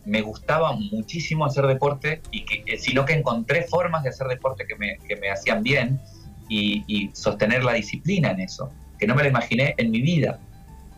me 0.05 0.21
gustaba 0.21 0.73
muchísimo 0.73 1.45
hacer 1.45 1.67
deporte, 1.67 2.21
y 2.31 2.43
que, 2.45 2.63
eh, 2.65 2.77
sino 2.77 3.05
que 3.05 3.13
encontré 3.13 3.63
formas 3.63 4.03
de 4.03 4.09
hacer 4.09 4.27
deporte 4.27 4.65
que 4.65 4.75
me, 4.75 4.97
que 5.07 5.15
me 5.15 5.29
hacían 5.29 5.61
bien 5.61 5.99
y, 6.49 6.83
y, 6.87 7.11
sostener 7.13 7.63
la 7.63 7.73
disciplina 7.73 8.31
en 8.31 8.39
eso, 8.39 8.71
que 8.97 9.05
no 9.05 9.13
me 9.13 9.23
lo 9.23 9.29
imaginé 9.29 9.75
en 9.77 9.91
mi 9.91 10.01
vida. 10.01 10.39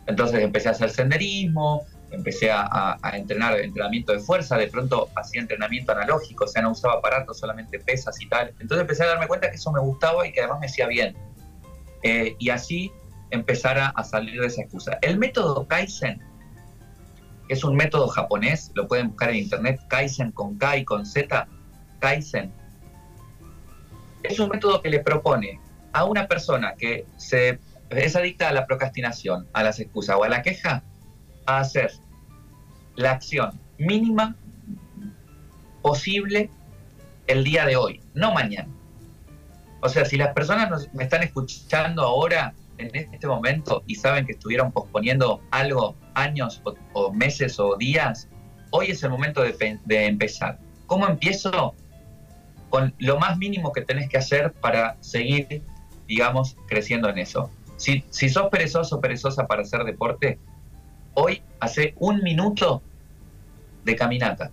Entonces 0.06 0.40
empecé 0.40 0.68
a 0.68 0.72
hacer 0.72 0.90
senderismo, 0.90 1.84
empecé 2.14 2.50
a, 2.50 2.98
entrenar 3.12 3.58
entrenamiento 3.58 4.12
de 4.12 4.20
fuerza, 4.20 4.56
de 4.56 4.68
pronto 4.68 5.08
hacía 5.16 5.40
entrenamiento 5.40 5.92
analógico, 5.92 6.44
o 6.44 6.48
sea, 6.48 6.62
no 6.62 6.70
usaba 6.70 6.94
aparatos, 6.94 7.38
solamente 7.38 7.78
pesas 7.78 8.20
y 8.20 8.28
tal. 8.28 8.48
Entonces 8.60 8.80
empecé 8.80 9.04
a 9.04 9.06
darme 9.08 9.26
cuenta 9.26 9.50
que 9.50 9.56
eso 9.56 9.72
me 9.72 9.80
gustaba 9.80 10.26
y 10.26 10.32
que 10.32 10.40
además 10.40 10.60
me 10.60 10.66
hacía 10.66 10.86
bien. 10.86 11.16
Eh, 12.02 12.36
y 12.38 12.50
así 12.50 12.92
empezar 13.30 13.78
a, 13.78 14.04
salir 14.04 14.40
de 14.40 14.46
esa 14.46 14.62
excusa. 14.62 14.98
El 15.02 15.18
método 15.18 15.66
Kaizen, 15.66 16.22
que 17.48 17.54
es 17.54 17.64
un 17.64 17.76
método 17.76 18.08
japonés, 18.08 18.70
lo 18.74 18.86
pueden 18.86 19.08
buscar 19.08 19.30
en 19.30 19.36
internet, 19.36 19.80
Kaizen 19.88 20.32
con 20.32 20.56
K 20.56 20.78
y 20.78 20.84
con 20.84 21.04
Z, 21.04 21.48
Kaizen, 22.00 22.52
es 24.22 24.38
un 24.38 24.48
método 24.48 24.80
que 24.80 24.88
le 24.88 25.00
propone 25.00 25.60
a 25.92 26.04
una 26.04 26.26
persona 26.26 26.74
que 26.76 27.06
se, 27.16 27.58
es 27.90 28.16
adicta 28.16 28.48
a 28.48 28.52
la 28.52 28.66
procrastinación, 28.66 29.46
a 29.52 29.62
las 29.62 29.78
excusas 29.80 30.16
o 30.16 30.24
a 30.24 30.28
la 30.28 30.42
queja, 30.42 30.82
a 31.46 31.58
hacer 31.58 31.92
la 32.96 33.12
acción 33.12 33.58
mínima 33.78 34.36
posible 35.82 36.50
el 37.26 37.44
día 37.44 37.66
de 37.66 37.76
hoy, 37.76 38.00
no 38.14 38.32
mañana. 38.32 38.68
O 39.80 39.88
sea, 39.88 40.04
si 40.04 40.16
las 40.16 40.32
personas 40.32 40.88
me 40.94 41.04
están 41.04 41.22
escuchando 41.22 42.02
ahora, 42.02 42.54
en 42.78 42.94
este 42.94 43.26
momento, 43.26 43.82
y 43.86 43.94
saben 43.94 44.26
que 44.26 44.32
estuvieron 44.32 44.72
posponiendo 44.72 45.40
algo 45.50 45.94
años 46.14 46.62
o, 46.94 47.12
meses 47.12 47.60
o 47.60 47.76
días, 47.76 48.28
hoy 48.70 48.86
es 48.92 49.02
el 49.02 49.10
momento 49.10 49.42
de, 49.42 50.06
empezar. 50.06 50.58
¿Cómo 50.86 51.06
empiezo? 51.06 51.74
Con 52.70 52.94
lo 52.98 53.18
más 53.18 53.36
mínimo 53.38 53.72
que 53.72 53.82
tenés 53.82 54.08
que 54.08 54.18
hacer 54.18 54.52
para 54.52 54.96
seguir, 55.00 55.62
digamos, 56.08 56.56
creciendo 56.66 57.08
en 57.08 57.18
eso. 57.18 57.50
Si, 57.76 58.04
si 58.10 58.28
sos 58.28 58.48
perezoso 58.48 58.96
o 58.96 59.00
perezosa 59.00 59.46
para 59.46 59.62
hacer 59.62 59.84
deporte, 59.84 60.38
hoy 61.14 61.42
hace 61.60 61.94
un 61.98 62.22
minuto 62.22 62.82
de 63.84 63.96
caminata. 63.96 64.50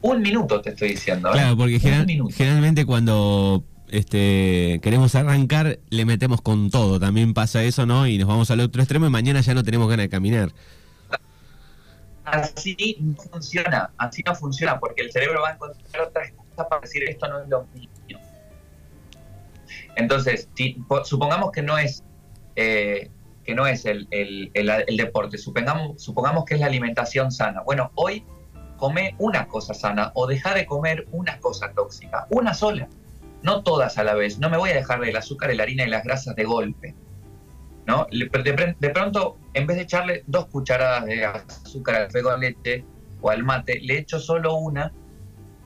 Un 0.00 0.20
minuto 0.20 0.60
te 0.60 0.70
estoy 0.70 0.90
diciendo. 0.90 1.28
¿eh? 1.30 1.32
Claro, 1.32 1.56
porque 1.56 1.78
generalmente 1.78 2.84
cuando 2.84 3.64
este, 3.92 4.80
queremos 4.82 5.14
arrancar, 5.14 5.78
le 5.90 6.04
metemos 6.04 6.40
con 6.40 6.70
todo. 6.70 6.98
También 6.98 7.34
pasa 7.34 7.62
eso, 7.62 7.86
¿no? 7.86 8.06
Y 8.06 8.18
nos 8.18 8.26
vamos 8.26 8.50
al 8.50 8.60
otro 8.60 8.82
extremo 8.82 9.06
y 9.06 9.10
mañana 9.10 9.40
ya 9.42 9.54
no 9.54 9.62
tenemos 9.62 9.88
ganas 9.88 10.04
de 10.04 10.08
caminar. 10.08 10.50
Así 12.24 12.96
no 13.00 13.16
funciona, 13.16 13.90
así 13.98 14.22
no 14.24 14.34
funciona, 14.34 14.78
porque 14.78 15.02
el 15.02 15.12
cerebro 15.12 15.42
va 15.42 15.50
a 15.50 15.52
encontrar 15.52 16.08
otra 16.08 16.24
excusa 16.24 16.68
para 16.68 16.80
decir 16.80 17.02
esto 17.04 17.28
no 17.28 17.42
es 17.42 17.48
lo 17.48 17.66
mío. 17.74 18.18
Entonces, 19.96 20.48
si, 20.54 20.76
supongamos 21.04 21.52
que 21.52 21.62
no 21.62 21.76
es 21.76 22.02
eh, 22.56 23.10
que 23.44 23.54
no 23.54 23.66
es 23.66 23.84
el, 23.84 24.08
deporte, 24.96 25.38
supongamos, 25.38 26.02
supongamos 26.02 26.44
que 26.44 26.54
es 26.54 26.60
la 26.60 26.66
alimentación 26.66 27.32
sana. 27.32 27.62
Bueno, 27.62 27.90
hoy 27.94 28.24
come 28.76 29.14
una 29.18 29.46
cosa 29.46 29.74
sana 29.74 30.12
o 30.14 30.26
deja 30.26 30.54
de 30.54 30.66
comer 30.66 31.06
una 31.12 31.38
cosa 31.38 31.72
tóxica, 31.72 32.26
una 32.30 32.54
sola, 32.54 32.88
no 33.42 33.62
todas 33.62 33.98
a 33.98 34.04
la 34.04 34.14
vez. 34.14 34.38
No 34.38 34.50
me 34.50 34.56
voy 34.56 34.70
a 34.70 34.74
dejar 34.74 35.00
del 35.00 35.16
azúcar, 35.16 35.54
la 35.54 35.62
harina 35.62 35.84
y 35.84 35.88
las 35.88 36.04
grasas 36.04 36.36
de 36.36 36.44
golpe. 36.44 36.94
¿no? 37.86 38.06
De, 38.10 38.90
pronto, 38.90 39.38
en 39.54 39.66
vez 39.66 39.76
de 39.76 39.82
echarle 39.82 40.22
dos 40.26 40.46
cucharadas 40.46 41.06
de 41.06 41.24
azúcar 41.24 41.96
al 41.96 42.10
fuego 42.10 42.36
leche 42.36 42.84
o 43.20 43.30
al 43.30 43.42
mate, 43.42 43.80
le 43.80 43.98
echo 43.98 44.20
solo 44.20 44.54
una 44.54 44.92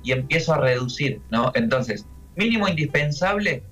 y 0.02 0.12
empiezo 0.12 0.54
a 0.54 0.58
reducir. 0.58 1.20
¿no? 1.30 1.52
Entonces, 1.54 2.06
mínimo 2.36 2.68
indispensable 2.68 3.62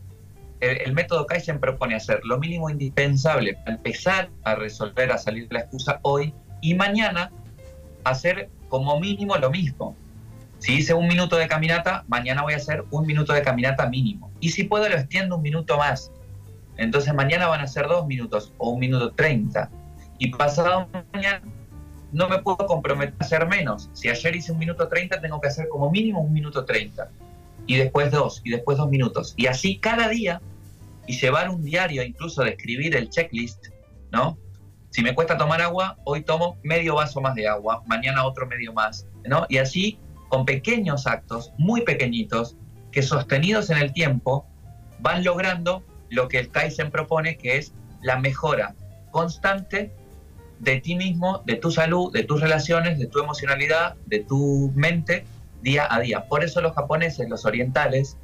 el, 0.60 0.92
método 0.92 1.26
Kaizen 1.26 1.60
propone 1.60 1.94
hacer 1.94 2.20
lo 2.24 2.38
mínimo 2.38 2.70
indispensable 2.70 3.54
para 3.54 3.76
empezar 3.76 4.30
a 4.44 4.54
resolver, 4.54 5.12
a 5.12 5.18
salir 5.18 5.48
de 5.48 5.54
la 5.54 5.60
excusa 5.60 5.98
hoy 6.02 6.34
y 6.60 6.74
mañana 6.74 7.30
hacer 8.04 8.48
como 8.68 8.98
mínimo 8.98 9.36
lo 9.36 9.50
mismo. 9.50 9.96
Si 10.58 10.74
hice 10.74 10.94
un 10.94 11.06
minuto 11.06 11.36
de 11.36 11.46
caminata, 11.46 12.04
mañana 12.08 12.42
voy 12.42 12.54
a 12.54 12.56
hacer 12.56 12.84
un 12.90 13.06
minuto 13.06 13.32
de 13.32 13.42
caminata 13.42 13.88
mínimo. 13.88 14.30
Y 14.40 14.50
si 14.50 14.64
puedo, 14.64 14.88
lo 14.88 14.94
extiendo 14.94 15.36
un 15.36 15.42
minuto 15.42 15.76
más. 15.76 16.10
Entonces 16.76 17.12
mañana 17.14 17.46
van 17.48 17.60
a 17.60 17.66
ser 17.66 17.86
dos 17.86 18.06
minutos 18.06 18.52
o 18.58 18.70
un 18.70 18.80
minuto 18.80 19.12
treinta. 19.12 19.70
Y 20.18 20.30
pasado 20.30 20.88
mañana 21.12 21.42
no 22.12 22.28
me 22.28 22.38
puedo 22.38 22.58
comprometer 22.58 23.14
a 23.18 23.24
hacer 23.24 23.46
menos. 23.46 23.90
Si 23.92 24.08
ayer 24.08 24.36
hice 24.36 24.52
un 24.52 24.58
minuto 24.58 24.88
treinta, 24.88 25.20
tengo 25.20 25.40
que 25.40 25.48
hacer 25.48 25.68
como 25.68 25.90
mínimo 25.90 26.20
un 26.20 26.32
minuto 26.32 26.64
treinta. 26.64 27.10
Y 27.66 27.76
después 27.76 28.10
dos, 28.10 28.42
y 28.44 28.50
después 28.50 28.78
dos 28.78 28.88
minutos. 28.88 29.34
Y 29.36 29.46
así 29.46 29.78
cada 29.78 30.08
día 30.08 30.40
y 31.06 31.18
llevar 31.18 31.50
un 31.50 31.62
diario, 31.62 32.02
incluso 32.02 32.42
de 32.42 32.50
escribir 32.50 32.96
el 32.96 33.08
checklist, 33.10 33.68
¿no? 34.10 34.38
Si 34.90 35.02
me 35.02 35.14
cuesta 35.14 35.36
tomar 35.36 35.60
agua, 35.60 35.98
hoy 36.04 36.22
tomo 36.22 36.56
medio 36.62 36.94
vaso 36.94 37.20
más 37.20 37.34
de 37.34 37.48
agua, 37.48 37.82
mañana 37.86 38.24
otro 38.24 38.46
medio 38.46 38.72
más, 38.72 39.06
¿no? 39.24 39.44
Y 39.48 39.58
así, 39.58 39.98
con 40.28 40.44
pequeños 40.44 41.06
actos, 41.06 41.52
muy 41.58 41.82
pequeñitos, 41.82 42.56
que 42.92 43.02
sostenidos 43.02 43.70
en 43.70 43.78
el 43.78 43.92
tiempo, 43.92 44.46
van 45.00 45.24
logrando 45.24 45.82
lo 46.10 46.28
que 46.28 46.38
el 46.38 46.48
Kaizen 46.48 46.90
propone, 46.90 47.36
que 47.36 47.58
es 47.58 47.72
la 48.02 48.18
mejora 48.18 48.74
constante 49.10 49.92
de 50.60 50.80
ti 50.80 50.94
mismo, 50.94 51.42
de 51.44 51.56
tu 51.56 51.70
salud, 51.70 52.12
de 52.12 52.22
tus 52.22 52.40
relaciones, 52.40 52.98
de 52.98 53.06
tu 53.06 53.18
emocionalidad, 53.18 53.96
de 54.06 54.20
tu 54.20 54.72
mente, 54.74 55.24
día 55.64 55.88
a 55.90 55.98
día. 55.98 56.28
Por 56.28 56.44
eso 56.44 56.60
los 56.60 56.74
japoneses, 56.74 57.28
los 57.28 57.44
orientales, 57.44 58.16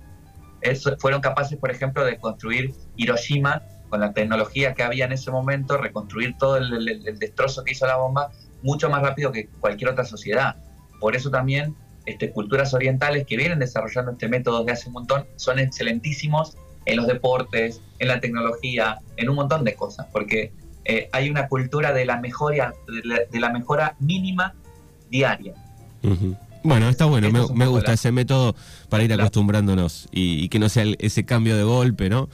fueron 0.98 1.20
capaces, 1.20 1.58
por 1.58 1.70
ejemplo, 1.70 2.04
de 2.04 2.18
construir 2.18 2.72
Hiroshima 2.96 3.62
con 3.88 4.00
la 4.00 4.12
tecnología 4.12 4.74
que 4.74 4.82
había 4.82 5.06
en 5.06 5.12
ese 5.12 5.30
momento, 5.30 5.76
reconstruir 5.76 6.36
todo 6.38 6.58
el, 6.58 7.18
destrozo 7.18 7.64
que 7.64 7.72
hizo 7.72 7.86
la 7.86 7.96
bomba 7.96 8.30
mucho 8.62 8.88
más 8.88 9.02
rápido 9.02 9.32
que 9.32 9.48
cualquier 9.58 9.90
otra 9.90 10.04
sociedad. 10.04 10.56
Por 11.00 11.16
eso 11.16 11.30
también 11.30 11.74
este, 12.04 12.30
culturas 12.30 12.74
orientales 12.74 13.26
que 13.26 13.36
vienen 13.36 13.58
desarrollando 13.58 14.12
este 14.12 14.28
método 14.28 14.60
desde 14.60 14.72
hace 14.72 14.88
un 14.88 14.94
montón 14.94 15.26
son 15.36 15.58
excelentísimos 15.58 16.56
en 16.84 16.96
los 16.98 17.06
deportes, 17.06 17.80
en 17.98 18.08
la 18.08 18.20
tecnología, 18.20 18.98
en 19.16 19.28
un 19.28 19.36
montón 19.36 19.64
de 19.64 19.74
cosas, 19.74 20.06
porque 20.12 20.52
eh, 20.84 21.08
hay 21.12 21.30
una 21.30 21.48
cultura 21.48 21.92
de 21.92 22.04
la 22.04 22.20
mejora, 22.20 22.74
de 23.30 23.40
la, 23.40 23.50
mejora 23.50 23.96
mínima 23.98 24.54
diaria. 25.10 25.54
Bueno, 26.62 26.88
está 26.88 27.06
bueno, 27.06 27.30
me, 27.54 27.66
gusta 27.66 27.92
ese 27.92 28.12
método 28.12 28.54
para 28.88 29.02
ir 29.02 29.12
acostumbrándonos 29.12 30.08
y, 30.10 30.48
que 30.48 30.58
no 30.58 30.68
sea 30.68 30.84
ese 30.98 31.24
cambio 31.24 31.56
de 31.56 31.62
golpe, 31.62 32.10
¿no? 32.10 32.28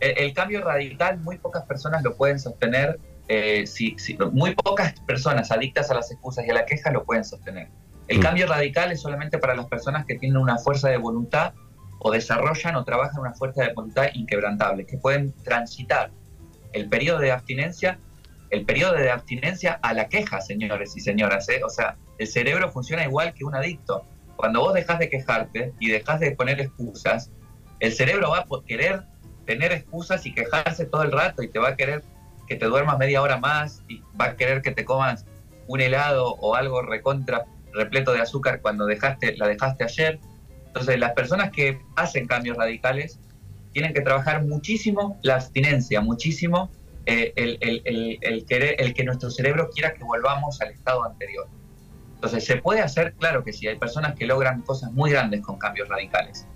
El, 0.00 0.32
cambio 0.32 0.62
radical, 0.62 1.18
muy 1.20 1.38
pocas 1.38 1.64
personas 1.64 2.02
lo 2.02 2.16
pueden 2.16 2.38
sostener, 2.38 2.98
eh, 3.28 3.66
si, 3.66 3.96
muy 4.32 4.54
pocas 4.54 4.94
personas 5.06 5.50
adictas 5.50 5.90
a 5.90 5.94
las 5.94 6.10
excusas 6.10 6.46
y 6.46 6.50
a 6.50 6.54
la 6.54 6.64
queja 6.64 6.90
lo 6.90 7.04
pueden 7.04 7.24
sostener. 7.24 7.68
El 8.08 8.18
mm. 8.18 8.22
cambio 8.22 8.46
radical 8.46 8.92
es 8.92 9.00
solamente 9.00 9.38
para 9.38 9.54
las 9.54 9.66
personas 9.66 10.06
que 10.06 10.16
tienen 10.16 10.36
una 10.36 10.58
fuerza 10.58 10.88
de 10.88 10.96
voluntad 10.96 11.54
o 11.98 12.10
desarrollan 12.10 12.76
o 12.76 12.84
trabajan 12.84 13.20
una 13.20 13.34
fuerza 13.34 13.64
de 13.64 13.72
voluntad 13.72 14.06
inquebrantable, 14.14 14.86
que 14.86 14.96
pueden 14.98 15.32
transitar 15.42 16.10
el 16.72 16.88
periodo 16.88 17.18
de 17.18 17.32
abstinencia, 17.32 17.98
el 18.50 18.64
periodo 18.64 18.94
de 18.94 19.10
abstinencia 19.10 19.78
a 19.82 19.92
la 19.92 20.08
queja, 20.08 20.40
señores 20.40 20.96
y 20.96 21.00
señoras. 21.00 21.48
¿eh? 21.48 21.60
O 21.64 21.68
sea, 21.68 21.96
el 22.18 22.26
cerebro 22.26 22.70
funciona 22.70 23.04
igual 23.04 23.34
que 23.34 23.44
un 23.44 23.54
adicto. 23.54 24.04
Cuando 24.36 24.60
vos 24.60 24.74
dejas 24.74 24.98
de 24.98 25.08
quejarte 25.08 25.72
y 25.80 25.90
dejas 25.90 26.20
de 26.20 26.32
poner 26.32 26.60
excusas, 26.60 27.30
el 27.80 27.92
cerebro 27.92 28.30
va 28.30 28.40
a 28.40 28.46
querer 28.66 29.02
tener 29.46 29.72
excusas 29.72 30.26
y 30.26 30.34
quejarse 30.34 30.86
todo 30.86 31.02
el 31.02 31.12
rato 31.12 31.42
y 31.42 31.48
te 31.48 31.58
va 31.58 31.70
a 31.70 31.76
querer 31.76 32.02
que 32.46 32.56
te 32.56 32.66
duermas 32.66 32.98
media 32.98 33.22
hora 33.22 33.38
más 33.38 33.82
y 33.88 34.02
va 34.20 34.26
a 34.26 34.36
querer 34.36 34.62
que 34.62 34.70
te 34.70 34.84
comas 34.84 35.24
un 35.66 35.80
helado 35.80 36.36
o 36.40 36.54
algo 36.54 36.82
recontra 36.82 37.44
repleto 37.72 38.12
de 38.12 38.20
azúcar 38.20 38.60
cuando 38.60 38.86
dejaste, 38.86 39.36
la 39.36 39.48
dejaste 39.48 39.84
ayer. 39.84 40.20
Entonces, 40.66 40.98
las 40.98 41.12
personas 41.12 41.50
que 41.50 41.80
hacen 41.96 42.26
cambios 42.26 42.56
radicales 42.56 43.18
tienen 43.72 43.92
que 43.92 44.00
trabajar 44.00 44.44
muchísimo 44.44 45.18
la 45.22 45.34
abstinencia, 45.34 46.00
muchísimo 46.00 46.70
eh, 47.06 47.32
el, 47.36 48.94
que 48.94 49.04
nuestro 49.04 49.30
cerebro 49.30 49.70
quiera 49.70 49.94
que 49.94 50.04
volvamos 50.04 50.60
al 50.60 50.70
estado 50.70 51.04
anterior. 51.04 51.48
Entonces, 52.14 52.44
se 52.44 52.56
puede 52.56 52.80
hacer, 52.80 53.14
claro 53.14 53.44
que 53.44 53.52
sí, 53.52 53.68
hay 53.68 53.78
personas 53.78 54.14
que 54.14 54.26
logran 54.26 54.62
cosas 54.62 54.92
muy 54.92 55.10
grandes 55.10 55.42
con 55.42 55.58
cambios 55.58 55.88
radicales. 55.88 56.46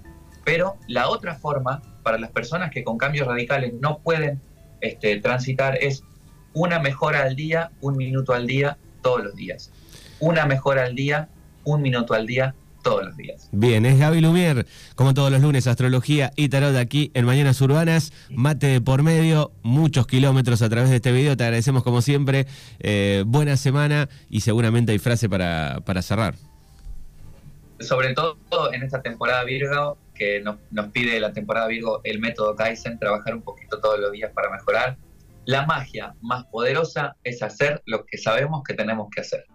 Pero 0.44 0.76
la 0.88 1.08
otra 1.08 1.34
forma, 1.34 1.82
para 2.02 2.18
las 2.18 2.30
personas 2.30 2.70
que 2.70 2.82
con 2.82 2.98
cambios 2.98 3.26
radicales 3.28 3.74
no 3.74 3.98
pueden 3.98 4.40
este, 4.80 5.20
transitar, 5.20 5.78
es 5.80 6.02
una 6.52 6.80
mejora 6.80 7.22
al 7.22 7.36
día, 7.36 7.70
un 7.80 7.96
minuto 7.96 8.32
al 8.32 8.46
día, 8.46 8.78
todos 9.02 9.22
los 9.22 9.36
días. 9.36 9.70
Una 10.18 10.46
mejora 10.46 10.84
al 10.84 10.94
día, 10.94 11.28
un 11.64 11.82
minuto 11.82 12.14
al 12.14 12.26
día, 12.26 12.54
todos 12.82 13.04
los 13.04 13.16
días. 13.16 13.48
Bien, 13.52 13.86
es 13.86 13.98
Gaby 13.98 14.20
Lumier, 14.20 14.66
como 14.94 15.14
todos 15.14 15.30
los 15.30 15.40
lunes, 15.40 15.66
astrología 15.66 16.32
y 16.36 16.48
tarot 16.48 16.76
aquí 16.76 17.10
en 17.14 17.24
Mañanas 17.24 17.60
Urbanas, 17.60 18.12
mate 18.30 18.80
por 18.80 19.02
medio, 19.02 19.52
muchos 19.62 20.06
kilómetros 20.06 20.62
a 20.62 20.68
través 20.68 20.90
de 20.90 20.96
este 20.96 21.12
video, 21.12 21.36
te 21.36 21.44
agradecemos 21.44 21.82
como 21.82 22.02
siempre, 22.02 22.46
eh, 22.78 23.24
buena 23.26 23.56
semana 23.56 24.08
y 24.28 24.40
seguramente 24.40 24.92
hay 24.92 24.98
frase 24.98 25.28
para, 25.28 25.80
para 25.84 26.02
cerrar. 26.02 26.34
Sobre 27.78 28.14
todo 28.14 28.36
en 28.72 28.82
esta 28.82 29.00
temporada 29.00 29.42
Virgo, 29.44 29.96
que 30.14 30.40
nos, 30.40 30.56
nos 30.70 30.88
pide 30.88 31.18
la 31.18 31.32
temporada 31.32 31.66
Virgo 31.66 32.00
el 32.04 32.20
método 32.20 32.54
Kaizen, 32.54 32.98
trabajar 32.98 33.34
un 33.34 33.42
poquito 33.42 33.80
todos 33.80 33.98
los 33.98 34.12
días 34.12 34.30
para 34.34 34.50
mejorar. 34.50 34.96
La 35.46 35.64
magia 35.64 36.14
más 36.20 36.44
poderosa 36.44 37.16
es 37.24 37.42
hacer 37.42 37.82
lo 37.86 38.04
que 38.04 38.18
sabemos 38.18 38.62
que 38.62 38.74
tenemos 38.74 39.08
que 39.10 39.22
hacer. 39.22 39.46